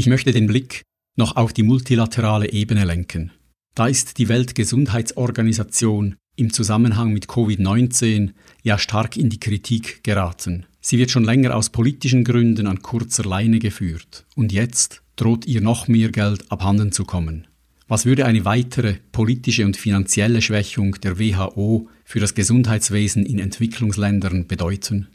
Ich 0.02 0.08
möchte 0.08 0.32
den 0.32 0.48
Blick 0.48 0.82
noch 1.16 1.36
auf 1.36 1.54
die 1.54 1.62
multilaterale 1.62 2.52
Ebene 2.52 2.86
lenken. 2.86 3.32
Da 3.76 3.86
ist 3.86 4.18
die 4.18 4.30
Weltgesundheitsorganisation 4.30 6.16
im 6.36 6.52
Zusammenhang 6.52 7.14
mit 7.14 7.28
Covid-19 7.28 8.32
ja 8.64 8.80
stark 8.80 9.16
in 9.16 9.30
die 9.30 9.40
Kritik 9.40 10.04
geraten. 10.04 10.66
Sie 10.80 10.98
wird 10.98 11.12
schon 11.12 11.24
länger 11.24 11.56
aus 11.56 11.70
politischen 11.70 12.24
Gründen 12.24 12.66
an 12.66 12.82
kurzer 12.82 13.26
Leine 13.26 13.60
geführt 13.60 14.26
und 14.36 14.52
jetzt 14.52 15.04
droht 15.18 15.46
ihr 15.46 15.62
noch 15.62 15.88
mehr 15.88 16.10
Geld 16.10 16.52
abhanden 16.52 16.92
zu 16.92 17.06
kommen. 17.06 17.46
Was 17.88 18.08
würde 18.08 18.26
eine 18.26 18.44
weitere 18.44 18.96
politische 19.12 19.68
und 19.68 19.78
finanzielle 19.78 20.42
Schwächung 20.42 20.96
der 21.02 21.20
WHO 21.20 21.90
für 22.06 22.20
das 22.20 22.34
Gesundheitswesen 22.34 23.24
in 23.24 23.38
Entwicklungsländern 23.38 24.48
bedeuten? 24.48 25.10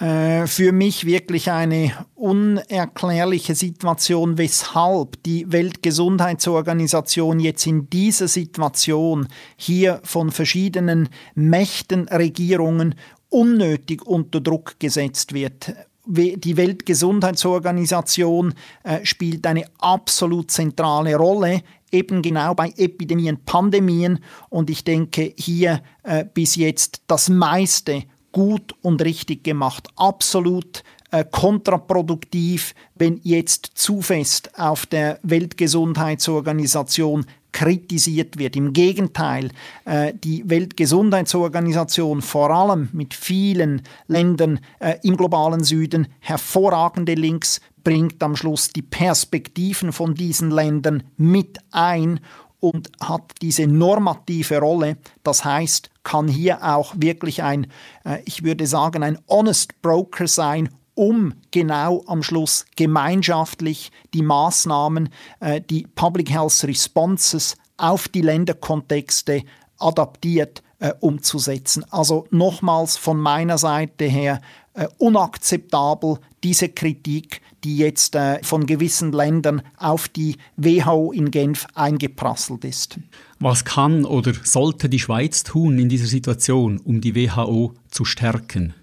Äh, 0.00 0.46
für 0.46 0.72
mich 0.72 1.04
wirklich 1.04 1.50
eine 1.50 1.92
unerklärliche 2.14 3.54
Situation, 3.54 4.38
weshalb 4.38 5.22
die 5.24 5.52
Weltgesundheitsorganisation 5.52 7.38
jetzt 7.38 7.66
in 7.66 7.90
dieser 7.90 8.26
Situation 8.26 9.28
hier 9.56 10.00
von 10.02 10.30
verschiedenen 10.30 11.10
Mächten, 11.34 12.08
Regierungen 12.08 12.94
unnötig 13.28 14.06
unter 14.06 14.40
Druck 14.40 14.80
gesetzt 14.80 15.34
wird. 15.34 15.74
Die 16.06 16.56
Weltgesundheitsorganisation 16.56 18.54
äh, 18.82 19.04
spielt 19.04 19.46
eine 19.46 19.64
absolut 19.78 20.50
zentrale 20.50 21.14
Rolle 21.14 21.60
eben 21.92 22.22
genau 22.22 22.54
bei 22.54 22.72
Epidemien, 22.76 23.44
Pandemien 23.44 24.20
und 24.48 24.70
ich 24.70 24.82
denke 24.82 25.34
hier 25.36 25.82
äh, 26.02 26.24
bis 26.24 26.56
jetzt 26.56 27.02
das 27.06 27.28
meiste 27.28 28.04
gut 28.32 28.74
und 28.82 29.02
richtig 29.02 29.44
gemacht. 29.44 29.88
Absolut 29.96 30.82
äh, 31.10 31.24
kontraproduktiv, 31.24 32.74
wenn 32.94 33.20
jetzt 33.22 33.72
zu 33.74 34.00
fest 34.00 34.58
auf 34.58 34.86
der 34.86 35.18
Weltgesundheitsorganisation 35.22 37.26
kritisiert 37.52 38.38
wird. 38.38 38.56
Im 38.56 38.72
Gegenteil, 38.72 39.50
äh, 39.84 40.12
die 40.14 40.48
Weltgesundheitsorganisation 40.48 42.22
vor 42.22 42.50
allem 42.50 42.88
mit 42.92 43.14
vielen 43.14 43.82
Ländern 44.06 44.60
äh, 44.78 44.96
im 45.02 45.16
globalen 45.16 45.64
Süden 45.64 46.08
hervorragende 46.20 47.14
Links 47.14 47.60
bringt 47.82 48.22
am 48.22 48.36
Schluss 48.36 48.68
die 48.68 48.82
Perspektiven 48.82 49.92
von 49.92 50.14
diesen 50.14 50.50
Ländern 50.50 51.02
mit 51.16 51.58
ein 51.70 52.20
und 52.60 52.90
hat 53.00 53.32
diese 53.42 53.66
normative 53.66 54.58
Rolle. 54.58 54.98
Das 55.22 55.44
heißt, 55.44 55.90
kann 56.02 56.28
hier 56.28 56.62
auch 56.62 56.94
wirklich 56.96 57.42
ein, 57.42 57.66
äh, 58.04 58.18
ich 58.24 58.44
würde 58.44 58.66
sagen, 58.66 59.02
ein 59.02 59.18
honest 59.28 59.80
Broker 59.82 60.26
sein, 60.26 60.68
um 60.94 61.34
genau 61.50 62.02
am 62.06 62.22
Schluss 62.22 62.66
gemeinschaftlich 62.76 63.90
die 64.12 64.22
Maßnahmen, 64.22 65.08
äh, 65.40 65.60
die 65.60 65.86
Public 65.94 66.30
Health 66.30 66.64
Responses 66.64 67.56
auf 67.78 68.08
die 68.08 68.20
Länderkontexte 68.20 69.42
adaptiert 69.78 70.62
äh, 70.80 70.92
umzusetzen. 71.00 71.84
Also 71.90 72.26
nochmals 72.30 72.96
von 72.96 73.18
meiner 73.18 73.58
Seite 73.58 74.06
her 74.06 74.40
äh, 74.74 74.88
unakzeptabel 74.98 76.18
diese 76.42 76.68
Kritik, 76.68 77.40
die 77.64 77.76
jetzt 77.76 78.14
äh, 78.14 78.42
von 78.42 78.66
gewissen 78.66 79.12
Ländern 79.12 79.62
auf 79.76 80.08
die 80.08 80.36
WHO 80.56 81.12
in 81.12 81.30
Genf 81.30 81.66
eingeprasselt 81.74 82.64
ist. 82.64 82.98
Was 83.38 83.64
kann 83.64 84.04
oder 84.04 84.32
sollte 84.42 84.88
die 84.88 84.98
Schweiz 84.98 85.44
tun 85.44 85.78
in 85.78 85.88
dieser 85.88 86.06
Situation, 86.06 86.78
um 86.78 87.00
die 87.00 87.14
WHO 87.14 87.74
zu 87.90 88.04
stärken? 88.04 88.74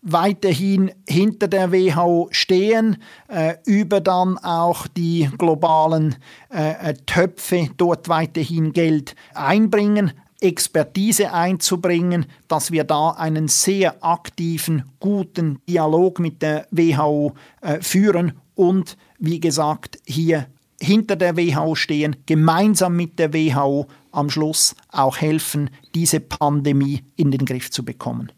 weiterhin 0.00 0.92
hinter 1.08 1.48
der 1.48 1.72
WHO 1.72 2.28
stehen, 2.30 2.98
äh, 3.28 3.54
über 3.66 4.00
dann 4.00 4.38
auch 4.38 4.86
die 4.86 5.28
globalen 5.38 6.16
äh, 6.50 6.90
äh 6.90 6.94
Töpfe 7.04 7.68
dort 7.76 8.08
weiterhin 8.08 8.72
Geld 8.72 9.14
einbringen, 9.34 10.12
Expertise 10.40 11.32
einzubringen, 11.32 12.26
dass 12.46 12.70
wir 12.70 12.84
da 12.84 13.10
einen 13.10 13.48
sehr 13.48 14.04
aktiven, 14.04 14.84
guten 15.00 15.58
Dialog 15.68 16.20
mit 16.20 16.42
der 16.42 16.66
WHO 16.70 17.34
äh, 17.60 17.80
führen 17.80 18.32
und 18.54 18.96
wie 19.18 19.40
gesagt 19.40 19.98
hier 20.06 20.46
hinter 20.80 21.16
der 21.16 21.36
WHO 21.36 21.74
stehen, 21.74 22.16
gemeinsam 22.26 22.96
mit 22.96 23.18
der 23.18 23.34
WHO 23.34 23.88
am 24.12 24.30
Schluss 24.30 24.76
auch 24.90 25.16
helfen, 25.16 25.70
diese 25.94 26.20
Pandemie 26.20 27.02
in 27.16 27.30
den 27.30 27.44
Griff 27.44 27.70
zu 27.70 27.84
bekommen. 27.84 28.30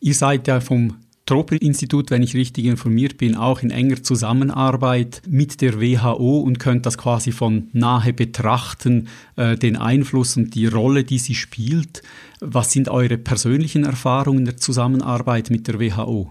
Ihr 0.00 0.14
seid 0.14 0.48
ja 0.48 0.60
vom 0.60 0.96
Tropen-Institut, 1.32 2.10
wenn 2.10 2.22
ich 2.22 2.34
richtig 2.34 2.66
informiert 2.66 3.16
bin, 3.16 3.36
auch 3.36 3.62
in 3.62 3.70
enger 3.70 4.02
Zusammenarbeit 4.02 5.22
mit 5.26 5.62
der 5.62 5.80
WHO 5.80 6.40
und 6.40 6.58
könnt 6.58 6.84
das 6.84 6.98
quasi 6.98 7.32
von 7.32 7.68
nahe 7.72 8.12
betrachten, 8.12 9.08
äh, 9.36 9.56
den 9.56 9.78
Einfluss 9.78 10.36
und 10.36 10.54
die 10.54 10.66
Rolle, 10.66 11.04
die 11.04 11.18
sie 11.18 11.34
spielt. 11.34 12.02
Was 12.40 12.70
sind 12.72 12.90
eure 12.90 13.16
persönlichen 13.16 13.84
Erfahrungen 13.84 14.44
der 14.44 14.58
Zusammenarbeit 14.58 15.48
mit 15.48 15.68
der 15.68 15.80
WHO? 15.80 16.30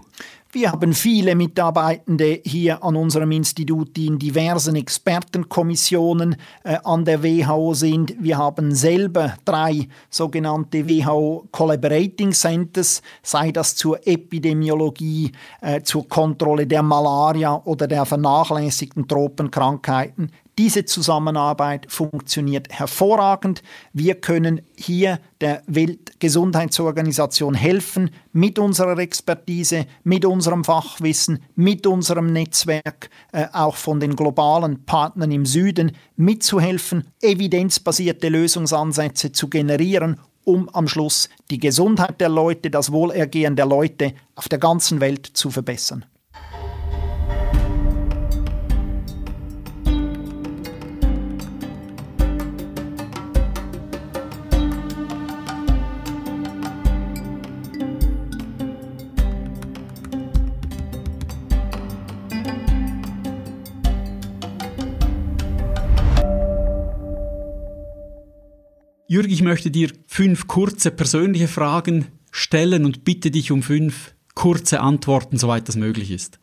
Wir 0.54 0.70
haben 0.70 0.92
viele 0.92 1.34
Mitarbeitende 1.34 2.42
hier 2.44 2.84
an 2.84 2.94
unserem 2.94 3.32
Institut, 3.32 3.96
die 3.96 4.06
in 4.06 4.18
diversen 4.18 4.76
Expertenkommissionen 4.76 6.36
äh, 6.62 6.76
an 6.84 7.06
der 7.06 7.22
WHO 7.22 7.72
sind. 7.72 8.14
Wir 8.22 8.36
haben 8.36 8.74
selber 8.74 9.36
drei 9.46 9.88
sogenannte 10.10 10.86
WHO 10.86 11.48
Collaborating 11.52 12.32
Centers, 12.32 13.00
sei 13.22 13.50
das 13.50 13.76
zur 13.76 14.06
Epidemiologie, 14.06 15.32
äh, 15.62 15.80
zur 15.80 16.06
Kontrolle 16.06 16.66
der 16.66 16.82
Malaria 16.82 17.62
oder 17.64 17.86
der 17.86 18.04
vernachlässigten 18.04 19.08
Tropenkrankheiten. 19.08 20.32
Diese 20.58 20.84
Zusammenarbeit 20.84 21.90
funktioniert 21.90 22.70
hervorragend. 22.70 23.62
Wir 23.94 24.16
können 24.16 24.60
hier 24.76 25.18
der 25.40 25.62
Weltgesundheitsorganisation 25.66 27.54
helfen 27.54 28.10
mit 28.32 28.58
unserer 28.58 28.98
Expertise, 28.98 29.86
mit 30.04 30.26
unserem 30.26 30.62
Fachwissen, 30.62 31.42
mit 31.54 31.86
unserem 31.86 32.32
Netzwerk, 32.32 33.08
äh, 33.32 33.46
auch 33.52 33.76
von 33.76 33.98
den 33.98 34.14
globalen 34.14 34.84
Partnern 34.84 35.30
im 35.30 35.46
Süden 35.46 35.92
mitzuhelfen, 36.16 37.08
evidenzbasierte 37.22 38.28
Lösungsansätze 38.28 39.32
zu 39.32 39.48
generieren 39.48 40.20
um 40.44 40.68
am 40.70 40.88
Schluss 40.88 41.28
die 41.50 41.58
Gesundheit 41.58 42.20
der 42.20 42.28
Leute, 42.28 42.68
das 42.68 42.90
Wohlergehen 42.90 43.54
der 43.54 43.66
Leute 43.66 44.14
auf 44.34 44.48
der 44.48 44.58
ganzen 44.58 45.00
Welt 45.00 45.24
zu 45.24 45.50
verbessern. 45.50 46.04
Jürg, 69.12 69.30
ich 69.30 69.42
möchte 69.42 69.70
dir 69.70 69.90
fünf 70.06 70.46
kurze 70.46 70.90
persönliche 70.90 71.46
Fragen 71.46 72.06
stellen 72.30 72.86
und 72.86 73.04
bitte 73.04 73.30
dich 73.30 73.52
um 73.52 73.62
fünf 73.62 74.14
kurze 74.34 74.80
Antworten, 74.80 75.36
soweit 75.36 75.68
das 75.68 75.76
möglich 75.76 76.10
ist. 76.10 76.38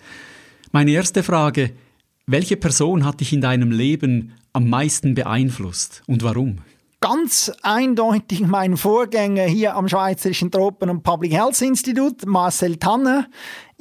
Meine 0.71 0.91
erste 0.91 1.23
Frage, 1.23 1.71
welche 2.27 2.57
Person 2.57 3.05
hat 3.05 3.21
dich 3.21 3.33
in 3.33 3.41
deinem 3.41 3.71
Leben 3.71 4.33
am 4.53 4.69
meisten 4.69 5.15
beeinflusst 5.15 6.03
und 6.05 6.21
warum? 6.21 6.57
ganz 7.01 7.51
eindeutig 7.61 8.41
mein 8.41 8.75
Vorgänger 8.75 9.43
hier 9.43 9.75
am 9.75 9.87
Schweizerischen 9.87 10.51
Tropen- 10.51 10.89
und 10.89 11.03
Public 11.03 11.33
Health 11.33 11.61
Institut, 11.61 12.25
Marcel 12.25 12.75
Tanner. 12.75 13.27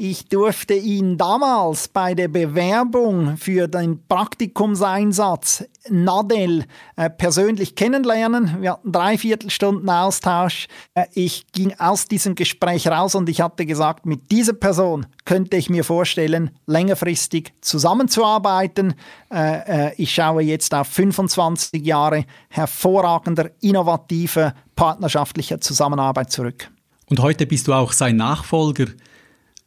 Ich 0.00 0.28
durfte 0.28 0.74
ihn 0.74 1.18
damals 1.18 1.88
bei 1.88 2.14
der 2.14 2.28
Bewerbung 2.28 3.36
für 3.36 3.66
den 3.66 4.06
Praktikumseinsatz 4.06 5.64
Nadel 5.90 6.66
äh, 6.94 7.10
persönlich 7.10 7.74
kennenlernen. 7.74 8.58
Wir 8.60 8.74
hatten 8.74 8.92
drei 8.92 9.18
Viertelstunden 9.18 9.90
Austausch. 9.90 10.68
Äh, 10.94 11.06
ich 11.14 11.50
ging 11.50 11.74
aus 11.80 12.06
diesem 12.06 12.36
Gespräch 12.36 12.86
raus 12.86 13.16
und 13.16 13.28
ich 13.28 13.40
hatte 13.40 13.66
gesagt, 13.66 14.06
mit 14.06 14.30
dieser 14.30 14.52
Person 14.52 15.04
könnte 15.24 15.56
ich 15.56 15.68
mir 15.68 15.82
vorstellen, 15.82 16.52
längerfristig 16.66 17.54
zusammenzuarbeiten. 17.60 18.94
Äh, 19.32 19.88
äh 19.88 19.94
ich 19.96 20.14
schaue 20.14 20.42
jetzt 20.42 20.72
auf 20.74 20.86
25 20.86 21.84
Jahre 21.84 22.24
hervorragender, 22.50 23.50
innovativer, 23.60 24.54
partnerschaftlicher 24.76 25.60
Zusammenarbeit 25.60 26.30
zurück. 26.30 26.70
Und 27.10 27.18
heute 27.18 27.46
bist 27.46 27.66
du 27.66 27.72
auch 27.72 27.90
sein 27.90 28.14
Nachfolger. 28.14 28.86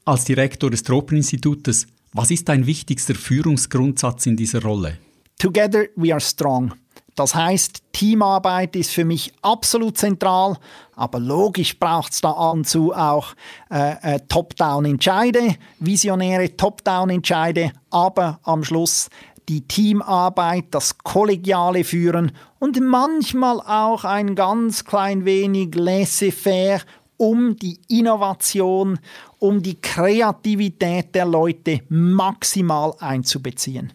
Als 0.03 0.24
Direktor 0.25 0.72
des 0.72 0.81
Tropeninstitutes, 0.81 1.86
was 2.13 2.31
ist 2.31 2.50
dein 2.50 2.65
wichtigster 2.65 3.13
Führungsgrundsatz 3.13 4.25
in 4.25 4.36
dieser 4.36 4.63
Rolle? 4.63 4.98
Together 5.38 5.86
we 5.96 6.12
are 6.12 6.20
strong. 6.20 6.74
Das 7.15 7.36
heißt, 7.36 7.84
Teamarbeit 7.91 8.75
ist 8.75 8.91
für 8.91 9.05
mich 9.05 9.31
absolut 9.43 9.98
zentral, 9.98 10.58
aber 10.96 11.20
logisch 11.20 11.77
braucht 11.77 12.13
es 12.13 12.22
da 12.22 12.31
ab 12.31 12.53
und 12.53 12.67
zu 12.67 12.93
auch 12.93 13.36
äh, 13.70 14.15
äh, 14.15 14.20
Top-Down-Entscheide, 14.27 15.55
visionäre 15.79 16.58
Top-Down-Entscheide, 16.58 17.72
aber 17.91 18.39
am 18.43 18.63
Schluss 18.63 19.10
die 19.50 19.68
Teamarbeit, 19.68 20.66
das 20.72 20.98
kollegiale 20.98 21.83
Führen 21.83 22.31
und 22.59 22.79
manchmal 22.79 23.59
auch 23.59 24.03
ein 24.03 24.33
ganz 24.33 24.85
klein 24.85 25.25
wenig 25.25 25.75
laissez-faire 25.75 26.81
um 27.22 27.55
die 27.55 27.77
Innovation, 27.88 28.98
um 29.38 29.62
die 29.62 29.79
Kreativität 29.79 31.14
der 31.14 31.27
Leute 31.27 31.81
maximal 31.88 32.96
einzubeziehen. 33.00 33.94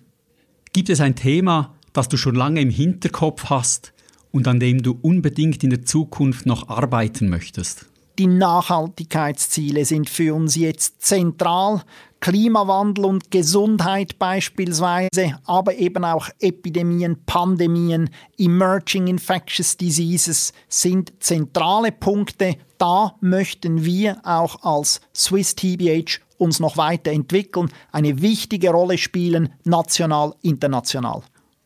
Gibt 0.73 0.91
es 0.91 1.01
ein 1.01 1.17
Thema, 1.17 1.75
das 1.93 2.09
du 2.09 2.17
schon 2.17 2.37
lange 2.37 2.61
im 2.61 2.71
Hinterkopf 2.71 3.47
hast 3.47 3.93
und 4.31 4.47
an 4.47 4.61
dem 4.61 4.81
du 4.81 4.97
unbedingt 5.03 5.65
in 5.65 5.71
der 5.71 5.85
Zukunft 5.85 6.47
noch 6.47 6.69
arbeiten 6.69 7.29
möchtest? 7.29 7.87
Die 8.17 8.29
Nachhaltigkeitsziele 8.29 9.85
sind 9.85 10.09
für 10.09 10.33
uns 10.33 10.55
jetzt 10.55 11.03
zentral. 11.03 11.83
Klimawandel 12.21 13.05
und 13.07 13.31
Gesundheit 13.31 14.19
beispielsweise, 14.21 15.39
aber 15.45 15.75
eben 15.75 16.05
auch 16.05 16.29
Epidemien, 16.39 17.19
Pandemien, 17.27 18.09
Emerging 18.39 19.09
Infectious 19.09 19.77
Diseases 19.77 20.53
sind 20.69 21.12
zentrale 21.19 21.91
Punkte. 21.93 22.57
Da 22.79 23.15
möchten 23.21 23.85
wir 23.85 24.19
auch 24.25 24.62
als 24.62 25.01
Swiss 25.15 25.55
TBH 25.55 26.21
uns 26.39 26.61
noch 26.61 26.77
weiterentwickeln, 26.77 27.71
eine 27.93 28.21
wichtige 28.21 28.71
Rolle 28.71 28.99
spielen, 28.99 29.51
national, 29.65 30.35
international. 30.43 31.23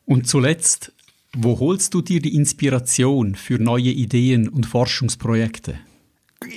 Und 0.07 0.29
zuletzt, 0.29 0.92
wo 1.37 1.59
holst 1.59 1.94
du 1.94 2.03
dir 2.03 2.20
die 2.20 2.35
Inspiration 2.35 3.35
für 3.35 3.59
neue 3.59 3.90
Ideen 3.90 4.49
und 4.49 4.66
Forschungsprojekte? 4.66 5.79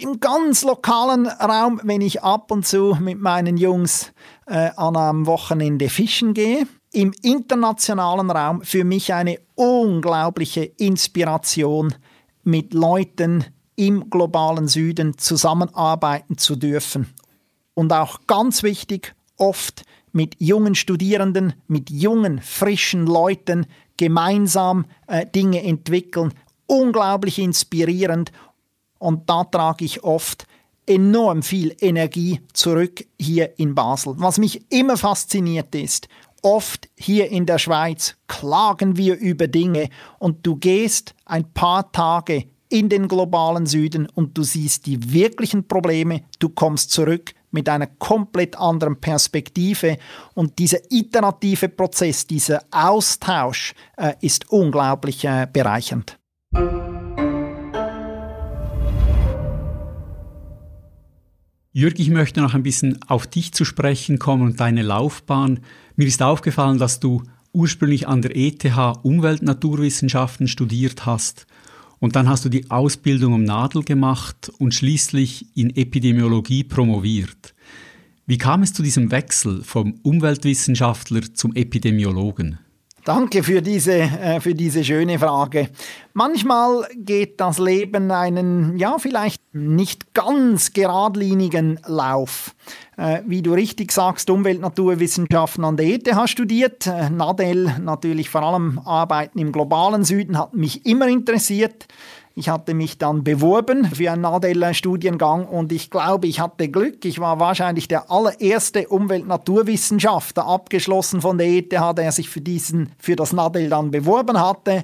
im 0.02 0.20
ganz 0.20 0.63
lokalen 0.63 1.28
Raum, 1.28 1.82
wenn 1.84 2.02
ich 2.02 2.24
ab 2.24 2.52
und 2.52 2.66
zu 2.66 2.98
mit 3.00 3.20
meinen 3.20 3.58
Jungs 3.58 4.13
äh, 4.46 4.70
an 4.76 4.96
einem 4.96 5.26
Wochenende 5.26 5.89
fischen 5.89 6.34
gehe. 6.34 6.68
Im 6.92 7.13
internationalen 7.22 8.30
Raum 8.30 8.62
für 8.62 8.84
mich 8.84 9.13
eine 9.13 9.39
unglaubliche 9.56 10.63
Inspiration, 10.63 11.94
mit 12.44 12.74
Leuten 12.74 13.46
im 13.76 14.10
globalen 14.10 14.68
Süden 14.68 15.18
zusammenarbeiten 15.18 16.38
zu 16.38 16.56
dürfen. 16.56 17.14
Und 17.74 17.92
auch 17.92 18.22
ganz 18.28 18.64
wichtig, 18.64 19.16
oft 19.38 19.84
mit 20.12 20.36
jungen 20.40 20.76
Studierenden, 20.76 21.54
mit 21.68 21.90
jungen, 21.90 22.40
frischen 22.40 23.08
Leuten 23.08 23.66
gemeinsam 23.98 24.86
äh, 25.08 25.26
Dinge 25.26 25.64
entwickeln. 25.64 26.34
Unglaublich 26.68 27.40
inspirierend 27.40 28.32
und 29.04 29.30
da 29.30 29.44
trage 29.44 29.84
ich 29.84 30.04
oft 30.04 30.48
enorm 30.86 31.44
viel 31.44 31.76
Energie 31.82 32.40
zurück 32.54 33.06
hier 33.20 33.60
in 33.60 33.76
Basel. 33.76 34.16
Was 34.18 34.38
mich 34.38 34.72
immer 34.72 34.98
fasziniert 34.98 35.76
ist, 35.76 36.08
oft 36.42 36.90
hier 36.98 37.30
in 37.30 37.46
der 37.46 37.58
Schweiz 37.58 38.16
klagen 38.28 38.98
wir 38.98 39.18
über 39.18 39.48
Dinge 39.48 39.90
und 40.20 40.46
du 40.46 40.56
gehst 40.56 41.16
ein 41.26 41.52
paar 41.54 41.92
Tage 41.92 42.46
in 42.74 42.90
den 42.90 43.08
globalen 43.08 43.68
Süden 43.68 44.08
und 44.16 44.36
du 44.36 44.42
siehst 44.42 44.88
die 44.88 45.14
wirklichen 45.14 45.68
Probleme, 45.68 46.24
du 46.40 46.50
kommst 46.50 46.90
zurück 46.90 47.36
mit 47.52 47.70
einer 47.70 47.86
komplett 47.86 48.58
anderen 48.58 49.00
Perspektive 49.00 50.00
und 50.34 50.58
dieser 50.58 50.80
iterative 50.90 51.70
Prozess, 51.70 52.26
dieser 52.26 52.64
Austausch 52.72 53.76
äh, 53.96 54.14
ist 54.22 54.50
unglaublich 54.50 55.24
äh, 55.24 55.48
bereichernd. 55.54 56.18
Jürg, 61.74 62.00
ich 62.00 62.10
möchte 62.10 62.42
noch 62.42 62.56
ein 62.56 62.64
bisschen 62.64 62.98
auf 63.08 63.28
dich 63.28 63.54
zu 63.54 63.66
sprechen 63.66 64.18
kommen 64.18 64.42
und 64.42 64.60
deine 64.60 64.82
Laufbahn. 64.82 65.60
Mir 65.96 66.08
ist 66.08 66.24
aufgefallen, 66.24 66.80
dass 66.80 67.00
du 67.00 67.22
ursprünglich 67.52 68.08
an 68.08 68.24
der 68.24 68.36
ETH 68.36 68.66
Umwelt-Naturwissenschaften 69.04 70.48
studiert 70.48 71.06
hast 71.06 71.46
und 72.04 72.18
dann 72.18 72.28
hast 72.28 72.44
du 72.44 72.50
die 72.50 72.70
Ausbildung 72.70 73.32
um 73.32 73.46
Nadel 73.46 73.82
gemacht 73.82 74.52
und 74.58 74.74
schließlich 74.74 75.46
in 75.56 75.74
Epidemiologie 75.74 76.66
promoviert. 76.66 77.56
Wie 78.26 78.38
kam 78.38 78.62
es 78.62 78.74
zu 78.74 78.84
diesem 78.84 79.10
Wechsel 79.10 79.63
vom 79.63 79.96
Umweltwissenschaftler 80.04 81.34
zum 81.34 81.56
Epidemiologen? 81.56 82.60
Danke 83.06 83.44
für 83.44 83.62
diese, 83.62 83.96
äh, 83.96 84.39
für 84.39 84.56
diese 84.56 84.82
schöne 84.82 85.20
Frage. 85.20 85.68
Manchmal 86.13 86.88
geht 86.96 87.42
das 87.42 87.60
Leben 87.60 88.12
einen, 88.12 88.78
ja, 88.78 88.98
vielleicht 88.98 89.42
nicht 89.52 90.13
ganz 90.13 90.72
geradlinigen 90.72 91.82
Lauf. 91.86 92.56
Äh, 92.96 93.22
wie 93.28 93.42
du 93.42 93.52
richtig 93.52 93.92
sagst, 93.92 94.30
Umwelt-Naturwissenschaften 94.30 95.66
an 95.66 95.76
der 95.76 95.88
ETH 95.88 96.30
studiert. 96.30 96.88
Äh, 96.88 97.10
Nadel, 97.10 97.76
natürlich 97.82 98.30
vor 98.30 98.44
allem 98.44 98.80
Arbeiten 98.80 99.38
im 99.38 99.52
globalen 99.52 100.06
Süden, 100.06 100.38
hat 100.38 100.54
mich 100.54 100.86
immer 100.86 101.10
interessiert. 101.10 101.88
Ich 102.36 102.50
hatte 102.50 102.74
mich 102.74 102.98
dann 102.98 103.24
beworben 103.24 103.86
für 103.86 104.12
einen 104.12 104.24
Nadel-Studiengang 104.24 105.46
und 105.46 105.72
ich 105.72 105.91
glaube, 105.91 106.26
ich 106.26 106.39
hatte 106.39 106.67
Glück. 106.67 107.06
Ich 107.06 107.19
war 107.19 107.39
wahrscheinlich 107.39 107.88
der 107.88 108.10
allererste 108.10 108.88
Umwelt-Naturwissenschaftler 108.88 110.48
abgeschlossen 110.48 111.22
von 111.22 111.38
der 111.38 111.46
ETH, 111.46 111.72
der 111.72 112.12
sich 112.12 112.30
für, 112.30 112.41
diesen, 112.41 112.91
für 112.98 113.15
das 113.15 113.34
Nadel 113.34 113.69
dann 113.69 113.91
beworben 113.91 114.41
hatte. 114.41 114.84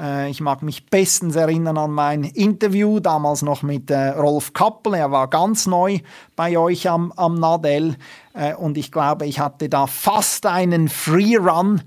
Äh, 0.00 0.30
ich 0.30 0.40
mag 0.40 0.62
mich 0.62 0.86
bestens 0.86 1.36
erinnern 1.36 1.76
an 1.76 1.90
mein 1.90 2.24
Interview, 2.24 3.00
damals 3.00 3.42
noch 3.42 3.62
mit 3.62 3.90
äh, 3.90 4.10
Rolf 4.10 4.52
Kappel. 4.52 4.94
Er 4.94 5.10
war 5.10 5.28
ganz 5.28 5.66
neu 5.66 5.98
bei 6.36 6.56
euch 6.56 6.88
am, 6.88 7.12
am 7.12 7.34
Nadel. 7.34 7.96
Äh, 8.32 8.54
und 8.54 8.78
ich 8.78 8.90
glaube, 8.90 9.26
ich 9.26 9.40
hatte 9.40 9.68
da 9.68 9.86
fast 9.86 10.46
einen 10.46 10.88
Free 10.88 11.36
Run, 11.36 11.82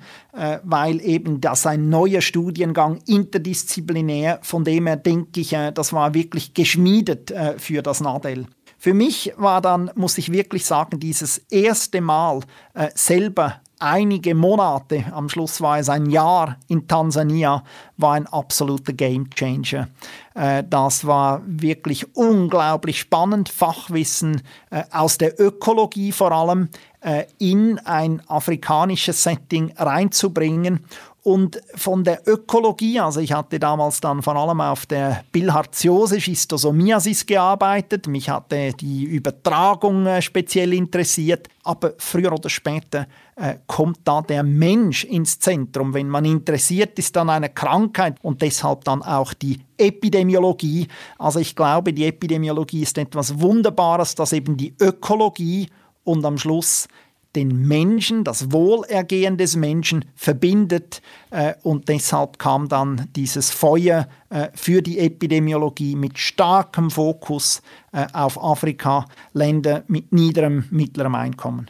weil 0.64 1.00
eben 1.02 1.42
das 1.42 1.68
ein 1.68 1.90
neuer 1.90 2.22
Studiengang 2.22 3.00
interdisziplinär, 3.06 4.40
von 4.42 4.64
dem 4.64 4.88
her 4.88 4.98
denke 4.98 5.42
ich, 5.42 5.56
das 5.76 5.94
war 5.94 6.16
wirklich 6.16 6.56
geschmiedet 6.56 7.32
für 7.58 7.84
das 7.84 8.02
Nadel. 8.02 8.48
Für 8.80 8.96
mich 8.96 9.32
war 9.38 9.62
dann, 9.62 9.92
muss 9.94 10.18
ich 10.18 10.32
wirklich 10.32 10.66
sagen, 10.66 11.00
dieses 11.00 11.38
erste 11.52 12.02
Mal 12.02 12.40
selber 12.96 13.62
einige 13.84 14.34
Monate, 14.34 15.06
am 15.12 15.28
Schluss 15.28 15.60
war 15.60 15.78
es 15.78 15.90
ein 15.90 16.10
Jahr 16.10 16.58
in 16.68 16.88
Tansania, 16.88 17.64
war 17.98 18.14
ein 18.14 18.26
absoluter 18.28 18.94
Gamechanger. 18.94 19.90
Äh, 20.34 20.64
das 20.68 21.06
war 21.06 21.42
wirklich 21.46 22.16
unglaublich 22.16 23.00
spannend, 23.00 23.50
Fachwissen 23.50 24.42
äh, 24.72 24.84
aus 24.92 25.18
der 25.18 25.40
Ökologie 25.40 26.14
vor 26.14 26.32
allem 26.32 26.70
äh, 27.02 27.26
in 27.38 27.78
ein 27.80 28.22
afrikanisches 28.28 29.22
Setting 29.22 29.74
reinzubringen 29.76 30.86
und 31.24 31.62
von 31.76 32.04
der 32.04 32.28
Ökologie, 32.28 33.00
also 33.00 33.22
ich 33.22 33.32
hatte 33.32 33.58
damals 33.58 34.02
dann 34.02 34.22
vor 34.22 34.36
allem 34.36 34.60
auf 34.60 34.86
der 34.86 35.24
Bilharziose, 35.32 36.20
Schistosomiasis 36.20 37.26
gearbeitet, 37.26 38.08
mich 38.08 38.30
hatte 38.30 38.74
die 38.74 39.06
Übertragung 39.06 40.06
äh, 40.06 40.22
speziell 40.22 40.74
interessiert, 40.74 41.48
aber 41.64 41.94
früher 41.98 42.34
oder 42.34 42.50
später 42.50 43.08
äh, 43.38 43.56
kommt 43.68 44.00
da 44.04 44.22
der 44.22 44.44
Mensch 44.44 45.06
ins 45.06 45.40
Zentrum, 45.40 45.94
wenn 45.94 46.10
man 46.10 46.26
interessiert 46.26 47.00
ist 47.00 47.16
an 47.16 47.30
einer 47.30 47.50
Krankheit 47.50 48.18
und 48.22 48.42
deshalb 48.42 48.84
dann 48.84 49.02
auch 49.02 49.34
die 49.34 49.62
Epidemiologie. 49.78 50.90
Also 51.18 51.40
ich 51.40 51.56
glaube, 51.56 51.94
die 51.94 52.06
Epidemiologie 52.06 52.82
ist 52.82 52.98
etwas 52.98 53.40
Wunderbares, 53.40 54.16
dass 54.16 54.34
eben 54.34 54.58
die 54.58 54.76
Ökologie 54.78 55.70
und 56.04 56.26
am 56.26 56.38
Schluss 56.38 56.90
den 57.36 57.68
Menschen, 57.68 58.24
das 58.24 58.52
Wohlergehen 58.52 59.38
des 59.38 59.56
Menschen 59.56 60.06
verbindet. 60.16 61.02
Äh, 61.32 61.54
und 61.64 61.90
deshalb 61.90 62.40
kam 62.40 62.70
dann 62.70 63.08
dieses 63.16 63.52
Feuer 63.52 64.08
äh, 64.30 64.50
für 64.54 64.82
die 64.82 65.00
Epidemiologie 65.00 65.96
mit 65.96 66.18
starkem 66.18 66.92
Fokus 66.92 67.62
äh, 67.92 68.06
auf 68.14 68.42
Afrika, 68.42 69.08
Länder 69.34 69.84
mit 69.88 70.12
niederem, 70.14 70.66
mittlerem 70.70 71.16
Einkommen. 71.16 71.70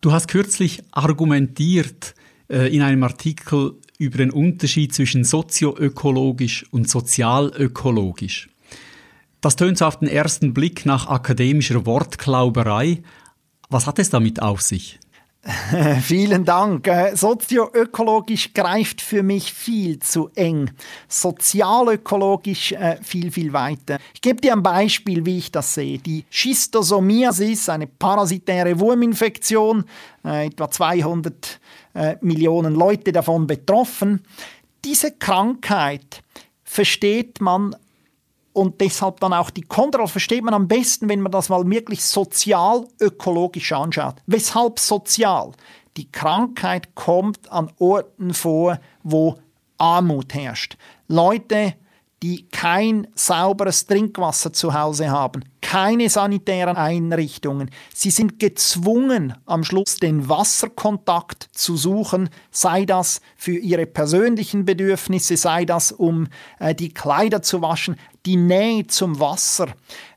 Du 0.00 0.12
hast 0.12 0.28
kürzlich 0.28 0.82
argumentiert 0.90 2.14
in 2.48 2.82
einem 2.82 3.02
Artikel 3.04 3.76
über 3.98 4.18
den 4.18 4.30
Unterschied 4.30 4.92
zwischen 4.92 5.24
sozioökologisch 5.24 6.66
und 6.70 6.90
sozialökologisch. 6.90 8.50
Das 9.40 9.56
tönt 9.56 9.80
auf 9.82 9.98
den 9.98 10.08
ersten 10.08 10.52
Blick 10.52 10.84
nach 10.86 11.08
akademischer 11.08 11.86
Wortklauberei, 11.86 13.02
was 13.72 13.86
hat 13.86 13.98
es 13.98 14.10
damit 14.10 14.40
auf 14.40 14.60
sich? 14.60 14.98
Vielen 16.02 16.44
Dank. 16.44 16.86
Äh, 16.86 17.16
sozioökologisch 17.16 18.54
greift 18.54 19.00
für 19.00 19.24
mich 19.24 19.52
viel 19.52 19.98
zu 19.98 20.30
eng. 20.36 20.70
Sozialökologisch 21.08 22.72
äh, 22.72 22.98
viel, 23.02 23.32
viel 23.32 23.52
weiter. 23.52 23.98
Ich 24.14 24.20
gebe 24.20 24.40
dir 24.40 24.52
ein 24.52 24.62
Beispiel, 24.62 25.26
wie 25.26 25.38
ich 25.38 25.50
das 25.50 25.74
sehe. 25.74 25.98
Die 25.98 26.24
Schistosomiasis, 26.30 27.68
eine 27.68 27.88
parasitäre 27.88 28.78
Wurminfektion, 28.78 29.84
äh, 30.24 30.46
etwa 30.46 30.70
200 30.70 31.60
Millionen 32.22 32.74
Leute 32.74 33.12
davon 33.12 33.46
betroffen. 33.46 34.22
Diese 34.82 35.12
Krankheit 35.12 36.22
versteht 36.64 37.42
man 37.42 37.76
und 38.52 38.80
deshalb 38.80 39.20
dann 39.20 39.32
auch 39.32 39.50
die 39.50 39.62
Kontrolle 39.62 40.08
versteht 40.08 40.44
man 40.44 40.54
am 40.54 40.68
besten, 40.68 41.08
wenn 41.08 41.20
man 41.20 41.32
das 41.32 41.48
mal 41.48 41.68
wirklich 41.68 42.04
sozial-ökologisch 42.04 43.72
anschaut. 43.72 44.16
Weshalb 44.26 44.78
sozial? 44.78 45.52
Die 45.96 46.10
Krankheit 46.10 46.94
kommt 46.94 47.50
an 47.50 47.70
Orten 47.78 48.34
vor, 48.34 48.80
wo 49.02 49.38
Armut 49.78 50.34
herrscht. 50.34 50.76
Leute 51.08 51.74
die 52.22 52.46
kein 52.48 53.08
sauberes 53.14 53.86
Trinkwasser 53.86 54.52
zu 54.52 54.74
Hause 54.74 55.10
haben, 55.10 55.44
keine 55.60 56.08
sanitären 56.08 56.76
Einrichtungen. 56.76 57.70
Sie 57.92 58.10
sind 58.10 58.38
gezwungen, 58.38 59.34
am 59.44 59.64
Schluss 59.64 59.96
den 59.96 60.28
Wasserkontakt 60.28 61.48
zu 61.52 61.76
suchen, 61.76 62.30
sei 62.52 62.84
das 62.84 63.20
für 63.36 63.56
ihre 63.58 63.86
persönlichen 63.86 64.64
Bedürfnisse, 64.64 65.36
sei 65.36 65.64
das 65.64 65.90
um 65.90 66.28
äh, 66.60 66.74
die 66.74 66.94
Kleider 66.94 67.42
zu 67.42 67.60
waschen, 67.60 67.96
die 68.24 68.36
Nähe 68.36 68.86
zum 68.86 69.18
Wasser. 69.18 69.68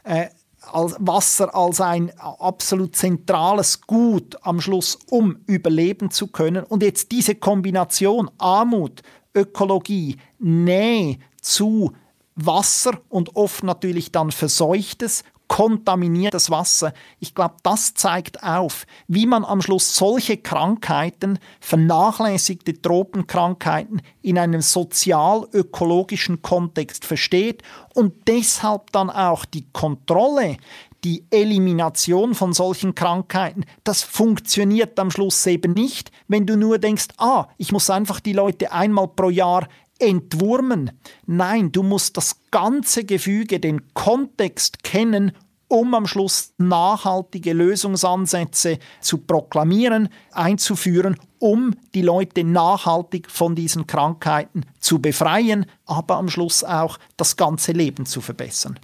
Äh, 0.03 0.27
Wasser 0.71 1.55
als 1.55 1.79
ein 1.79 2.11
absolut 2.19 2.95
zentrales 2.95 3.81
Gut 3.81 4.35
am 4.41 4.59
Schluss, 4.59 4.97
um 5.09 5.37
überleben 5.45 6.11
zu 6.11 6.27
können. 6.27 6.63
Und 6.63 6.83
jetzt 6.83 7.11
diese 7.11 7.35
Kombination 7.35 8.29
Armut, 8.37 9.01
Ökologie, 9.33 10.17
Nähe 10.39 11.17
zu 11.45 11.91
Wasser 12.35 12.99
und 13.07 13.35
oft 13.35 13.63
natürlich 13.63 14.11
dann 14.11 14.31
verseuchtes, 14.31 15.23
kontaminiertes 15.47 16.49
Wasser. 16.49 16.93
Ich 17.19 17.35
glaube, 17.35 17.55
das 17.63 17.93
zeigt 17.93 18.43
auf, 18.43 18.85
wie 19.07 19.25
man 19.25 19.45
am 19.45 19.61
Schluss 19.61 19.95
solche 19.95 20.37
Krankheiten, 20.37 21.39
vernachlässigte 21.59 22.81
Tropenkrankheiten 22.81 24.01
in 24.21 24.39
einem 24.39 24.61
sozial-ökologischen 24.61 26.41
Kontext 26.41 27.05
versteht 27.05 27.61
und 27.93 28.27
deshalb 28.27 28.91
dann 28.91 29.09
auch 29.09 29.45
die 29.45 29.67
Kontrolle, 29.71 30.57
die 31.03 31.23
Elimination 31.29 32.33
von 32.33 32.51
solchen 32.51 32.95
Krankheiten, 32.95 33.65
das 33.83 34.01
funktioniert 34.01 34.99
am 34.99 35.11
Schluss 35.11 35.45
eben 35.45 35.73
nicht, 35.73 36.11
wenn 36.27 36.47
du 36.47 36.57
nur 36.57 36.79
denkst, 36.79 37.09
ah, 37.17 37.47
ich 37.57 37.71
muss 37.71 37.91
einfach 37.91 38.19
die 38.19 38.33
Leute 38.33 38.71
einmal 38.71 39.09
pro 39.09 39.29
Jahr 39.29 39.67
entwurmen. 39.99 40.91
Nein, 41.25 41.71
du 41.71 41.83
musst 41.83 42.17
das 42.17 42.41
ganze 42.51 43.03
Gefüge, 43.03 43.59
den 43.59 43.93
Kontext 43.93 44.83
kennen, 44.83 45.31
um 45.67 45.93
am 45.93 46.05
Schluss 46.05 46.53
nachhaltige 46.57 47.53
Lösungsansätze 47.53 48.79
zu 49.01 49.19
proklamieren, 49.19 50.09
einzuführen, 50.31 51.17
um 51.39 51.75
die 51.93 52.01
Leute 52.01 52.43
nachhaltig 52.43 53.31
von 53.31 53.55
diesen 53.55 53.87
Krankheiten 53.87 54.65
zu 54.79 54.99
befreien, 54.99 55.65
aber 55.85 56.17
am 56.17 56.29
Schluss 56.29 56.63
auch 56.63 56.99
das 57.17 57.35
ganze 57.35 57.71
Leben 57.71 58.05
zu 58.05 58.21
verbessern. 58.21 58.79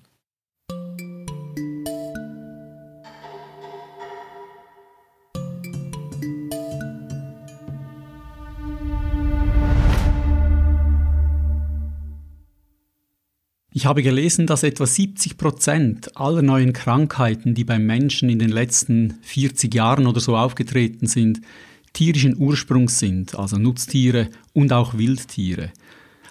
Ich 13.74 13.86
habe 13.86 14.04
gelesen, 14.04 14.48
dass 14.48 14.64
etwa 14.64 14.86
70 14.86 15.38
Prozent 15.38 16.18
aller 16.18 16.42
neuen 16.42 16.74
Krankheiten, 16.74 17.56
die 17.56 17.64
beim 17.64 17.86
Menschen 17.86 18.30
in 18.30 18.38
den 18.38 18.50
letzten 18.50 19.18
40 19.22 19.74
Jahren 19.74 20.08
oder 20.08 20.20
so 20.20 20.36
aufgetreten 20.36 21.08
sind, 21.08 21.40
tierischen 21.94 22.36
Ursprungs 22.38 23.00
sind, 23.00 23.34
also 23.34 23.58
Nutztiere 23.58 24.28
und 24.52 24.74
auch 24.74 24.98
Wildtiere. 24.98 25.72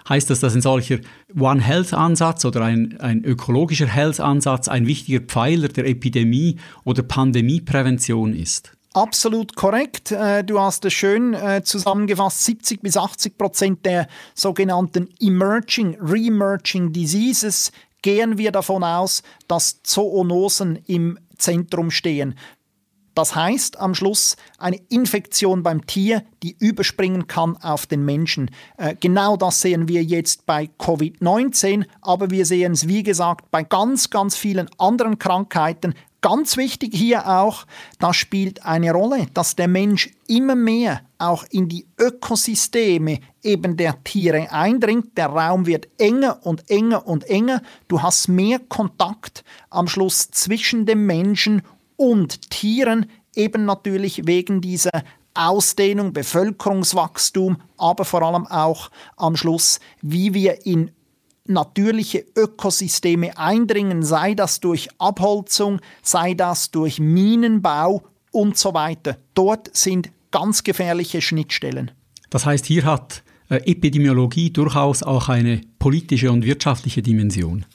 Heißt 0.07 0.29
das, 0.29 0.39
dass 0.39 0.53
ein 0.53 0.61
solcher 0.61 0.99
One 1.35 1.61
Health 1.61 1.95
Ansatz 1.95 2.45
oder 2.45 2.61
ein, 2.61 2.99
ein 2.99 3.23
ökologischer 3.23 3.87
Health 3.87 4.19
Ansatz 4.19 4.67
ein 4.67 4.85
wichtiger 4.85 5.21
Pfeiler 5.21 5.69
der 5.69 5.87
Epidemie 5.87 6.57
oder 6.83 7.01
Pandemieprävention 7.01 8.35
ist? 8.35 8.77
Absolut 8.93 9.55
korrekt. 9.55 10.11
Äh, 10.11 10.43
du 10.43 10.59
hast 10.59 10.83
es 10.83 10.93
schön 10.93 11.33
äh, 11.33 11.63
zusammengefasst. 11.63 12.43
70 12.43 12.81
bis 12.81 12.97
80 12.97 13.37
Prozent 13.37 13.85
der 13.85 14.07
sogenannten 14.35 15.07
Emerging, 15.19 15.97
Reemerging 16.01 16.91
Diseases 16.91 17.71
gehen 18.01 18.37
wir 18.37 18.51
davon 18.51 18.83
aus, 18.83 19.23
dass 19.47 19.81
Zoonosen 19.83 20.79
im 20.87 21.17
Zentrum 21.37 21.89
stehen. 21.89 22.35
Das 23.13 23.35
heißt 23.35 23.79
am 23.79 23.93
Schluss 23.93 24.37
eine 24.57 24.79
Infektion 24.89 25.63
beim 25.63 25.85
Tier, 25.85 26.23
die 26.43 26.55
überspringen 26.59 27.27
kann 27.27 27.57
auf 27.57 27.85
den 27.85 28.03
Menschen. 28.03 28.51
Äh, 28.77 28.95
genau 28.99 29.37
das 29.37 29.61
sehen 29.61 29.87
wir 29.87 30.03
jetzt 30.03 30.45
bei 30.45 30.69
Covid-19, 30.79 31.85
aber 32.01 32.29
wir 32.29 32.45
sehen 32.45 32.73
es, 32.73 32.87
wie 32.87 33.03
gesagt, 33.03 33.51
bei 33.51 33.63
ganz, 33.63 34.09
ganz 34.09 34.35
vielen 34.35 34.69
anderen 34.77 35.19
Krankheiten, 35.19 35.93
Ganz 36.21 36.55
wichtig 36.55 36.93
hier 36.93 37.27
auch, 37.27 37.65
das 37.97 38.15
spielt 38.15 38.63
eine 38.63 38.91
Rolle, 38.91 39.25
dass 39.33 39.55
der 39.55 39.67
Mensch 39.67 40.11
immer 40.27 40.55
mehr 40.55 41.01
auch 41.17 41.43
in 41.49 41.67
die 41.67 41.87
Ökosysteme 41.99 43.19
eben 43.41 43.75
der 43.75 44.03
Tiere 44.03 44.51
eindringt. 44.51 45.17
Der 45.17 45.27
Raum 45.27 45.65
wird 45.65 45.87
enger 45.97 46.45
und 46.45 46.69
enger 46.69 47.07
und 47.07 47.23
enger. 47.23 47.63
Du 47.87 48.03
hast 48.03 48.27
mehr 48.27 48.59
Kontakt 48.59 49.43
am 49.71 49.87
Schluss 49.87 50.29
zwischen 50.29 50.85
dem 50.85 51.07
Menschen 51.07 51.63
und 51.95 52.51
Tieren, 52.51 53.07
eben 53.35 53.65
natürlich 53.65 54.27
wegen 54.27 54.61
dieser 54.61 55.03
Ausdehnung, 55.33 56.13
Bevölkerungswachstum, 56.13 57.57
aber 57.77 58.05
vor 58.05 58.21
allem 58.21 58.45
auch 58.45 58.91
am 59.17 59.35
Schluss, 59.35 59.79
wie 60.01 60.35
wir 60.35 60.67
in 60.67 60.91
natürliche 61.45 62.25
Ökosysteme 62.35 63.37
eindringen, 63.37 64.03
sei 64.03 64.33
das 64.33 64.59
durch 64.59 64.89
Abholzung, 64.97 65.79
sei 66.01 66.33
das 66.33 66.71
durch 66.71 66.99
Minenbau 66.99 68.03
und 68.31 68.57
so 68.57 68.73
weiter. 68.73 69.17
Dort 69.33 69.75
sind 69.75 70.11
ganz 70.31 70.63
gefährliche 70.63 71.21
Schnittstellen. 71.21 71.91
Das 72.29 72.45
heißt, 72.45 72.65
hier 72.65 72.85
hat 72.85 73.23
äh, 73.49 73.57
Epidemiologie 73.69 74.51
durchaus 74.51 75.03
auch 75.03 75.29
eine 75.29 75.61
politische 75.79 76.31
und 76.31 76.45
wirtschaftliche 76.45 77.01
Dimension. 77.01 77.65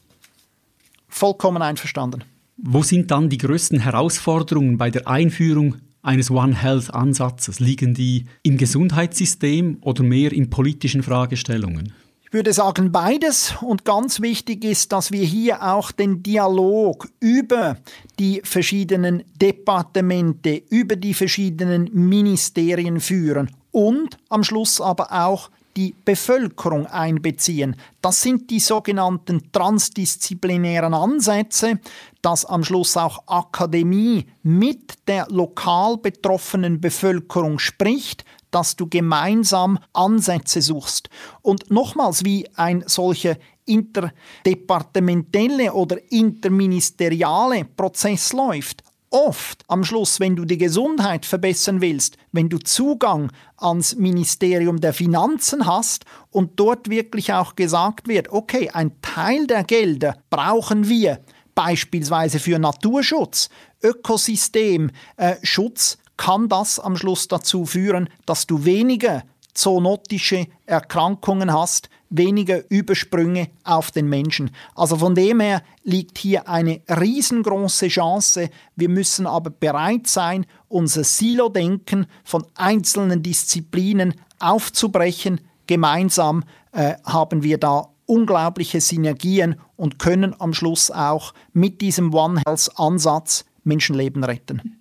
Vollkommen 1.09 1.63
einverstanden. 1.63 2.25
Wo 2.57 2.83
sind 2.83 3.11
dann 3.11 3.29
die 3.29 3.39
größten 3.39 3.81
Herausforderungen 3.81 4.79
bei 4.79 4.91
der 4.91 5.07
Einführung 5.07 5.77
eines 6.03 6.31
One 6.31 6.55
Health 6.55 6.93
Ansatzes? 6.95 7.61
Liegen 7.61 7.93
die 7.93 8.25
im 8.43 8.57
Gesundheitssystem 8.57 9.79
oder 9.83 10.03
mehr 10.03 10.33
in 10.33 10.49
politischen 10.49 11.03
Fragestellungen? 11.03 11.93
Würde 12.37 12.53
sagen 12.53 12.93
beides 12.93 13.55
und 13.63 13.87
ganz 13.87 14.21
wichtig 14.21 14.63
ist, 14.63 14.93
dass 14.93 15.11
wir 15.11 15.25
hier 15.25 15.63
auch 15.63 15.91
den 15.91 16.23
Dialog 16.23 17.09
über 17.19 17.79
die 18.19 18.43
verschiedenen 18.45 19.23
Departemente, 19.41 20.63
über 20.69 20.97
die 20.97 21.15
verschiedenen 21.15 21.89
Ministerien 21.95 23.01
führen 23.01 23.51
und 23.71 24.19
am 24.29 24.45
Schluss 24.45 24.83
aber 24.83 25.13
auch 25.13 25.49
die 25.79 25.95
Bevölkerung 26.05 26.87
einbeziehen. 26.87 27.75
Das 28.03 28.21
sind 28.21 28.51
die 28.51 28.61
sogenannten 28.61 29.51
transdisziplinären 29.51 30.93
Ansätze, 30.93 31.81
dass 32.21 32.45
am 32.45 32.65
Schluss 32.65 32.99
auch 32.99 33.27
Akademie 33.29 34.27
mit 34.43 35.09
der 35.09 35.27
lokal 35.31 35.97
betroffenen 35.97 36.83
Bevölkerung 36.83 37.59
spricht, 37.59 38.27
dass 38.57 38.75
du 38.75 38.89
gemeinsam 38.89 39.79
Ansätze 39.93 40.63
suchst. 40.63 41.11
Und 41.43 41.71
nochmals, 41.71 42.25
wie 42.25 42.49
ein 42.57 42.85
solcher 42.87 43.37
interdepartementelle 43.67 45.75
oder 45.75 45.99
interministeriale 46.11 47.67
Prozess 47.67 48.33
läuft. 48.33 48.83
Oft 49.11 49.63
am 49.69 49.85
Schluss, 49.85 50.21
wenn 50.21 50.37
du 50.37 50.47
die 50.47 50.57
Gesundheit 50.57 51.27
verbessern 51.27 51.83
willst, 51.83 52.17
wenn 52.33 52.49
du 52.49 52.57
Zugang 52.57 53.31
ans 53.59 53.95
Ministerium 53.97 54.81
der 54.81 54.95
Finanzen 54.95 55.67
hast 55.67 56.07
und 56.31 56.59
dort 56.59 56.89
wirklich 56.89 57.35
auch 57.35 57.57
gesagt 57.57 58.09
wird, 58.09 58.33
okay, 58.33 58.71
ein 58.71 59.03
Teil 59.03 59.47
der 59.47 59.65
Gelder 59.65 60.17
brauchen 60.31 60.89
wir 60.89 61.21
beispielsweise 61.55 62.39
für 62.39 62.59
Naturschutz, 62.59 63.51
Ökosystemschutz, 63.83 64.93
äh, 65.19 66.06
kann 66.17 66.49
das 66.49 66.79
am 66.79 66.97
Schluss 66.97 67.29
dazu 67.29 67.67
führen, 67.67 68.09
dass 68.25 68.47
du 68.47 68.65
weniger 68.65 69.23
zoonotische 69.57 70.47
Erkrankungen 70.67 71.53
hast, 71.53 71.89
weniger 72.11 72.63
Übersprünge 72.71 73.49
auf 73.65 73.91
den 73.91 74.09
Menschen. 74.09 74.51
Also 74.75 74.97
von 74.97 75.15
dem 75.15 75.41
her 75.41 75.63
liegt 75.83 76.19
hier 76.19 76.49
eine 76.49 76.81
riesengroße 76.89 77.89
Chance. 77.89 78.51
Wir 78.77 78.89
müssen 78.89 79.27
aber 79.27 79.51
bereit 79.51 80.07
sein, 80.07 80.47
unser 80.69 81.05
Silo-Denken 81.05 82.07
von 82.23 82.47
einzelnen 82.55 83.23
Disziplinen 83.23 84.15
aufzubrechen. 84.39 85.41
Gemeinsam 85.67 86.45
äh, 86.73 86.95
haben 87.05 87.43
wir 87.43 87.59
da 87.59 87.89
unglaubliche 88.05 88.81
Synergien 88.81 89.57
und 89.75 89.99
können 89.99 90.35
am 90.39 90.55
Schluss 90.55 90.91
auch 90.91 91.35
mit 91.53 91.81
diesem 91.81 92.15
One 92.15 92.41
Health 92.47 92.71
Ansatz 92.77 93.45
Menschenleben 93.65 94.23
retten. 94.23 94.76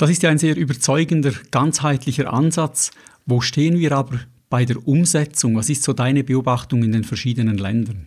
Das 0.00 0.08
ist 0.08 0.22
ja 0.22 0.30
ein 0.30 0.38
sehr 0.38 0.56
überzeugender, 0.56 1.32
ganzheitlicher 1.50 2.32
Ansatz. 2.32 2.90
Wo 3.26 3.42
stehen 3.42 3.78
wir 3.78 3.92
aber 3.92 4.20
bei 4.48 4.64
der 4.64 4.88
Umsetzung? 4.88 5.56
Was 5.56 5.68
ist 5.68 5.82
so 5.82 5.92
deine 5.92 6.24
Beobachtung 6.24 6.82
in 6.82 6.92
den 6.92 7.04
verschiedenen 7.04 7.58
Ländern? 7.58 8.06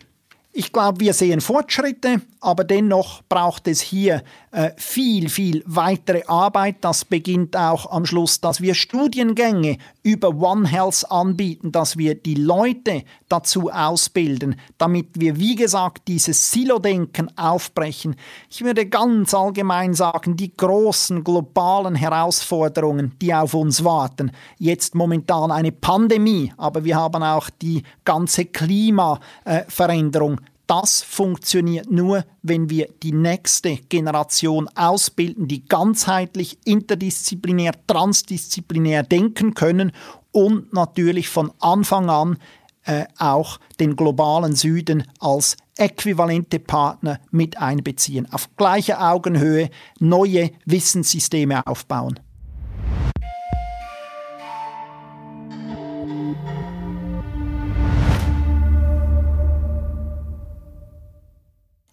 Ich 0.56 0.72
glaube, 0.72 1.00
wir 1.00 1.14
sehen 1.14 1.40
Fortschritte, 1.40 2.22
aber 2.40 2.62
dennoch 2.62 3.22
braucht 3.28 3.66
es 3.66 3.80
hier 3.80 4.22
äh, 4.52 4.70
viel, 4.76 5.28
viel 5.28 5.64
weitere 5.66 6.22
Arbeit. 6.28 6.76
Das 6.82 7.04
beginnt 7.04 7.56
auch 7.56 7.90
am 7.90 8.06
Schluss, 8.06 8.40
dass 8.40 8.60
wir 8.60 8.74
Studiengänge 8.74 9.78
über 10.04 10.28
One 10.28 10.68
Health 10.68 11.10
anbieten, 11.10 11.72
dass 11.72 11.96
wir 11.96 12.14
die 12.14 12.36
Leute 12.36 13.02
dazu 13.28 13.68
ausbilden, 13.68 14.54
damit 14.78 15.08
wir, 15.14 15.40
wie 15.40 15.56
gesagt, 15.56 16.06
dieses 16.06 16.52
Silo-Denken 16.52 17.36
aufbrechen. 17.36 18.14
Ich 18.48 18.62
würde 18.62 18.86
ganz 18.86 19.34
allgemein 19.34 19.92
sagen, 19.92 20.36
die 20.36 20.56
großen 20.56 21.24
globalen 21.24 21.96
Herausforderungen, 21.96 23.16
die 23.20 23.34
auf 23.34 23.54
uns 23.54 23.82
warten. 23.82 24.30
Jetzt 24.58 24.94
momentan 24.94 25.50
eine 25.50 25.72
Pandemie, 25.72 26.52
aber 26.56 26.84
wir 26.84 26.94
haben 26.94 27.24
auch 27.24 27.50
die 27.50 27.82
ganze 28.04 28.44
Klimaveränderung 28.44 30.43
das 30.80 31.02
funktioniert 31.02 31.88
nur, 31.88 32.24
wenn 32.42 32.68
wir 32.68 32.88
die 33.04 33.12
nächste 33.12 33.76
Generation 33.76 34.68
ausbilden, 34.74 35.46
die 35.46 35.64
ganzheitlich, 35.64 36.58
interdisziplinär, 36.64 37.74
transdisziplinär 37.86 39.04
denken 39.04 39.54
können 39.54 39.92
und 40.32 40.72
natürlich 40.72 41.28
von 41.28 41.52
Anfang 41.60 42.10
an 42.10 42.38
äh, 42.86 43.04
auch 43.18 43.60
den 43.78 43.94
globalen 43.94 44.56
Süden 44.56 45.04
als 45.20 45.56
äquivalente 45.76 46.58
Partner 46.58 47.20
mit 47.30 47.56
einbeziehen, 47.58 48.26
auf 48.32 48.48
gleicher 48.56 49.00
Augenhöhe 49.12 49.70
neue 50.00 50.50
Wissenssysteme 50.64 51.64
aufbauen. 51.68 52.18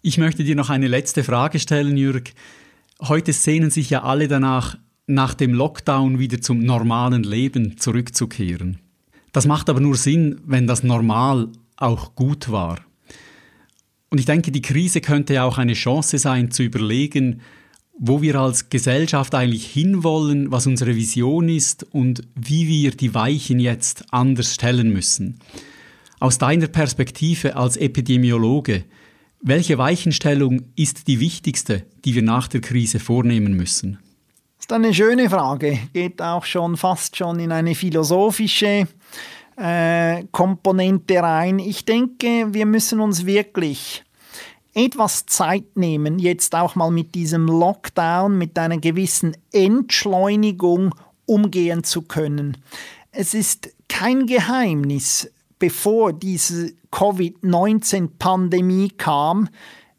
Ich 0.04 0.18
möchte 0.18 0.42
dir 0.42 0.56
noch 0.56 0.68
eine 0.68 0.88
letzte 0.88 1.22
Frage 1.22 1.60
stellen, 1.60 1.96
Jürg. 1.96 2.32
Heute 3.00 3.32
sehnen 3.32 3.70
sich 3.70 3.88
ja 3.88 4.02
alle 4.02 4.26
danach, 4.26 4.76
nach 5.06 5.32
dem 5.32 5.54
Lockdown 5.54 6.18
wieder 6.18 6.40
zum 6.40 6.58
normalen 6.58 7.22
Leben 7.22 7.78
zurückzukehren. 7.78 8.80
Das 9.30 9.46
macht 9.46 9.70
aber 9.70 9.78
nur 9.78 9.94
Sinn, 9.94 10.40
wenn 10.44 10.66
das 10.66 10.82
Normal 10.82 11.50
auch 11.76 12.16
gut 12.16 12.50
war. 12.50 12.80
Und 14.10 14.18
ich 14.18 14.26
denke, 14.26 14.50
die 14.50 14.60
Krise 14.60 15.00
könnte 15.00 15.34
ja 15.34 15.44
auch 15.44 15.56
eine 15.56 15.74
Chance 15.74 16.18
sein, 16.18 16.50
zu 16.50 16.64
überlegen, 16.64 17.40
wo 17.96 18.22
wir 18.22 18.34
als 18.40 18.70
Gesellschaft 18.70 19.36
eigentlich 19.36 19.66
hinwollen, 19.66 20.50
was 20.50 20.66
unsere 20.66 20.96
Vision 20.96 21.48
ist 21.48 21.84
und 21.84 22.22
wie 22.34 22.66
wir 22.66 22.90
die 22.90 23.14
Weichen 23.14 23.60
jetzt 23.60 24.06
anders 24.10 24.54
stellen 24.54 24.92
müssen. 24.92 25.38
Aus 26.18 26.38
deiner 26.38 26.66
Perspektive 26.66 27.54
als 27.54 27.76
Epidemiologe, 27.76 28.84
welche 29.42 29.76
Weichenstellung 29.76 30.62
ist 30.76 31.08
die 31.08 31.20
wichtigste, 31.20 31.84
die 32.04 32.14
wir 32.14 32.22
nach 32.22 32.48
der 32.48 32.60
Krise 32.60 33.00
vornehmen 33.00 33.54
müssen? 33.54 33.98
Das 34.56 34.66
ist 34.66 34.72
eine 34.72 34.94
schöne 34.94 35.28
Frage. 35.28 35.78
Geht 35.92 36.22
auch 36.22 36.44
schon 36.44 36.76
fast 36.76 37.16
schon 37.16 37.40
in 37.40 37.50
eine 37.50 37.74
philosophische 37.74 38.86
äh, 39.56 40.24
Komponente 40.30 41.20
rein. 41.20 41.58
Ich 41.58 41.84
denke, 41.84 42.54
wir 42.54 42.66
müssen 42.66 43.00
uns 43.00 43.26
wirklich 43.26 44.04
etwas 44.74 45.26
Zeit 45.26 45.76
nehmen, 45.76 46.18
jetzt 46.18 46.54
auch 46.54 46.76
mal 46.76 46.90
mit 46.90 47.14
diesem 47.14 47.46
Lockdown, 47.46 48.38
mit 48.38 48.58
einer 48.58 48.78
gewissen 48.78 49.36
Entschleunigung 49.52 50.94
umgehen 51.26 51.84
zu 51.84 52.02
können. 52.02 52.56
Es 53.10 53.34
ist 53.34 53.74
kein 53.88 54.26
Geheimnis, 54.26 55.30
bevor 55.62 56.12
diese 56.12 56.72
Covid-19-Pandemie 56.90 58.88
kam, 58.98 59.48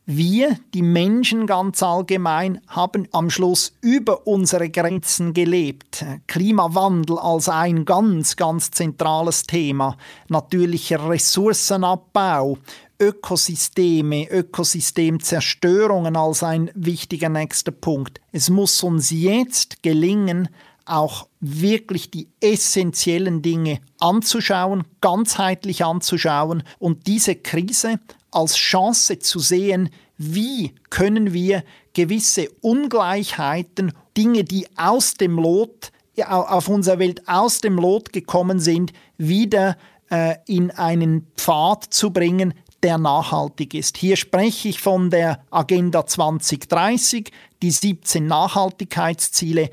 wir, 0.06 0.58
die 0.74 0.82
Menschen 0.82 1.48
ganz 1.48 1.82
allgemein, 1.82 2.60
haben 2.68 3.08
am 3.14 3.30
Schluss 3.30 3.72
über 3.80 4.28
unsere 4.28 4.70
Grenzen 4.70 5.34
gelebt. 5.34 6.04
Klimawandel 6.28 7.18
als 7.18 7.48
ein 7.48 7.86
ganz, 7.86 8.36
ganz 8.36 8.72
zentrales 8.72 9.44
Thema. 9.44 9.96
Natürlicher 10.28 11.08
Ressourcenabbau, 11.08 12.58
Ökosysteme, 13.00 14.28
Ökosystemzerstörungen 14.30 16.18
als 16.18 16.44
ein 16.44 16.72
wichtiger 16.76 17.30
nächster 17.30 17.72
Punkt. 17.72 18.20
Es 18.34 18.50
muss 18.50 18.84
uns 18.84 19.12
jetzt 19.12 19.82
gelingen, 19.82 20.50
auch 20.86 21.28
wirklich 21.40 22.12
die 22.12 22.28
essentiellen 22.40 23.42
Dinge 23.42 23.80
anzuschauen, 24.00 24.84
ganzheitlich 25.02 25.84
anzuschauen 25.86 26.64
und 26.80 27.08
diese 27.08 27.36
Krise 27.36 28.00
als 28.32 28.56
Chance 28.56 29.20
zu 29.20 29.40
sehen, 29.40 29.90
wie 30.18 30.74
können 30.90 31.34
wir 31.34 31.64
gewisse 31.94 32.50
Ungleichheiten, 32.62 33.94
Dinge, 34.18 34.44
die 34.44 34.68
aus 34.78 35.16
dem 35.16 35.38
Lot, 35.38 35.92
auf 36.28 36.68
unserer 36.68 37.00
Welt 37.00 37.28
aus 37.28 37.62
dem 37.62 37.76
Lot 37.76 38.14
gekommen 38.14 38.60
sind, 38.60 38.94
wieder 39.18 39.78
äh, 40.10 40.36
in 40.46 40.70
einen 40.72 41.28
Pfad 41.36 41.86
zu 41.86 42.12
bringen, 42.12 42.54
der 42.84 42.98
nachhaltig 42.98 43.74
ist. 43.74 43.98
Hier 43.98 44.18
spreche 44.18 44.70
ich 44.70 44.80
von 44.80 45.10
der 45.10 45.44
Agenda 45.50 46.06
2030, 46.06 47.32
die 47.62 47.72
17 47.72 48.28
Nachhaltigkeitsziele. 48.28 49.70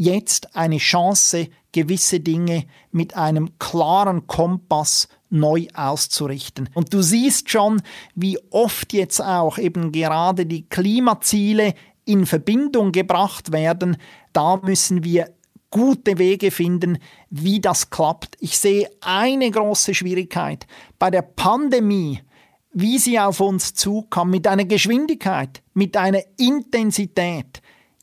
Jetzt 0.00 0.54
eine 0.54 0.78
Chance, 0.78 1.48
gewisse 1.72 2.20
Dinge 2.20 2.66
mit 2.92 3.16
einem 3.16 3.58
klaren 3.58 4.28
Kompass 4.28 5.08
neu 5.28 5.66
auszurichten. 5.74 6.70
Und 6.72 6.94
du 6.94 7.02
siehst 7.02 7.50
schon, 7.50 7.82
wie 8.14 8.38
oft 8.50 8.92
jetzt 8.92 9.20
auch 9.20 9.58
eben 9.58 9.90
gerade 9.90 10.46
die 10.46 10.68
Klimaziele 10.68 11.74
in 12.04 12.26
Verbindung 12.26 12.92
gebracht 12.92 13.50
werden. 13.50 13.96
Da 14.32 14.58
müssen 14.58 15.02
wir 15.02 15.34
gute 15.70 16.18
Wege 16.18 16.52
finden, 16.52 16.98
wie 17.28 17.60
das 17.60 17.90
klappt. 17.90 18.36
Ich 18.38 18.56
sehe 18.56 18.88
eine 19.00 19.50
große 19.50 19.94
Schwierigkeit. 19.94 20.68
Bei 21.00 21.10
der 21.10 21.22
Pandemie 21.22 22.22
wie 22.72 22.98
sie 22.98 23.18
auf 23.18 23.40
uns 23.40 23.74
zukam, 23.74 24.30
mit 24.30 24.46
einer 24.46 24.64
Geschwindigkeit, 24.64 25.62
mit 25.74 25.96
einer 25.96 26.22
Intensität. 26.36 27.60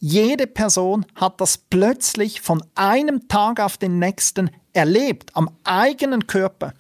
Jede 0.08 0.46
Person 0.46 1.04
hat 1.16 1.42
das 1.42 1.58
plötzlich 1.58 2.40
von 2.40 2.64
einem 2.76 3.28
Tag 3.28 3.60
auf 3.60 3.78
den 3.78 3.98
nächsten 3.98 4.52
erlebt, 4.72 5.36
am 5.36 5.50
eigenen 5.64 6.28
Körper. 6.28 6.76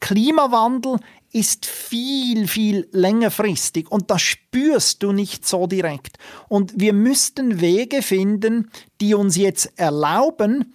Klimawandel 0.00 0.96
ist 1.30 1.66
viel, 1.66 2.48
viel 2.48 2.88
längerfristig 2.92 3.92
und 3.92 4.10
das 4.10 4.22
spürst 4.22 5.02
du 5.02 5.12
nicht 5.12 5.46
so 5.46 5.66
direkt. 5.66 6.16
Und 6.48 6.72
wir 6.74 6.94
müssten 6.94 7.60
Wege 7.60 8.00
finden, 8.00 8.70
die 9.02 9.12
uns 9.12 9.36
jetzt 9.36 9.78
erlauben, 9.78 10.74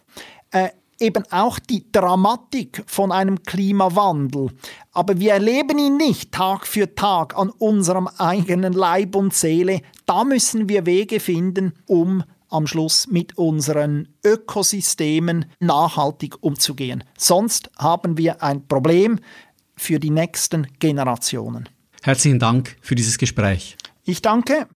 äh, 0.51 0.69
eben 0.99 1.23
auch 1.31 1.59
die 1.59 1.91
Dramatik 1.91 2.83
von 2.87 3.11
einem 3.11 3.43
Klimawandel. 3.43 4.51
Aber 4.91 5.19
wir 5.19 5.33
erleben 5.33 5.77
ihn 5.77 5.97
nicht 5.97 6.31
Tag 6.31 6.65
für 6.67 6.95
Tag 6.95 7.37
an 7.37 7.49
unserem 7.49 8.07
eigenen 8.17 8.73
Leib 8.73 9.15
und 9.15 9.33
Seele. 9.33 9.81
Da 10.05 10.23
müssen 10.23 10.69
wir 10.69 10.85
Wege 10.85 11.19
finden, 11.19 11.73
um 11.85 12.23
am 12.49 12.67
Schluss 12.67 13.07
mit 13.07 13.37
unseren 13.37 14.07
Ökosystemen 14.23 15.45
nachhaltig 15.59 16.41
umzugehen. 16.41 17.03
Sonst 17.17 17.69
haben 17.77 18.17
wir 18.17 18.41
ein 18.41 18.67
Problem 18.67 19.19
für 19.75 19.99
die 19.99 20.11
nächsten 20.11 20.67
Generationen. 20.79 21.67
Herzlichen 22.01 22.39
Dank 22.39 22.77
für 22.81 22.95
dieses 22.95 23.17
Gespräch. 23.17 23.75
Ich 24.05 24.21
danke. 24.21 24.67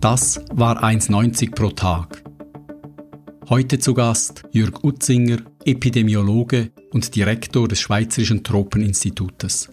Das 0.00 0.40
war 0.52 0.84
1,90 0.84 1.54
pro 1.54 1.70
Tag. 1.70 2.27
Heute 3.50 3.78
zu 3.78 3.94
Gast 3.94 4.42
Jürg 4.52 4.84
Utzinger, 4.84 5.38
Epidemiologe 5.64 6.70
und 6.90 7.16
Direktor 7.16 7.66
des 7.66 7.80
Schweizerischen 7.80 8.44
Tropeninstitutes. 8.44 9.70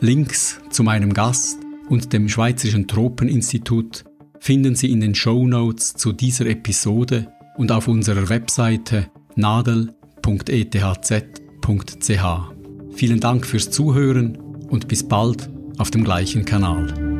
Links 0.00 0.58
zu 0.70 0.82
meinem 0.82 1.12
Gast 1.12 1.58
und 1.90 2.10
dem 2.14 2.30
Schweizerischen 2.30 2.88
Tropeninstitut 2.88 4.04
finden 4.40 4.74
Sie 4.76 4.90
in 4.90 5.00
den 5.00 5.14
Show 5.14 5.46
Notes 5.46 5.92
zu 5.92 6.14
dieser 6.14 6.46
Episode 6.46 7.30
und 7.58 7.70
auf 7.70 7.86
unserer 7.86 8.30
Webseite 8.30 9.10
nadel.ethz.ch. 9.36 9.92
Vielen 12.94 13.20
Dank 13.20 13.46
fürs 13.46 13.70
Zuhören 13.70 14.38
und 14.70 14.88
bis 14.88 15.06
bald 15.06 15.50
auf 15.76 15.90
dem 15.90 16.02
gleichen 16.02 16.46
Kanal. 16.46 17.11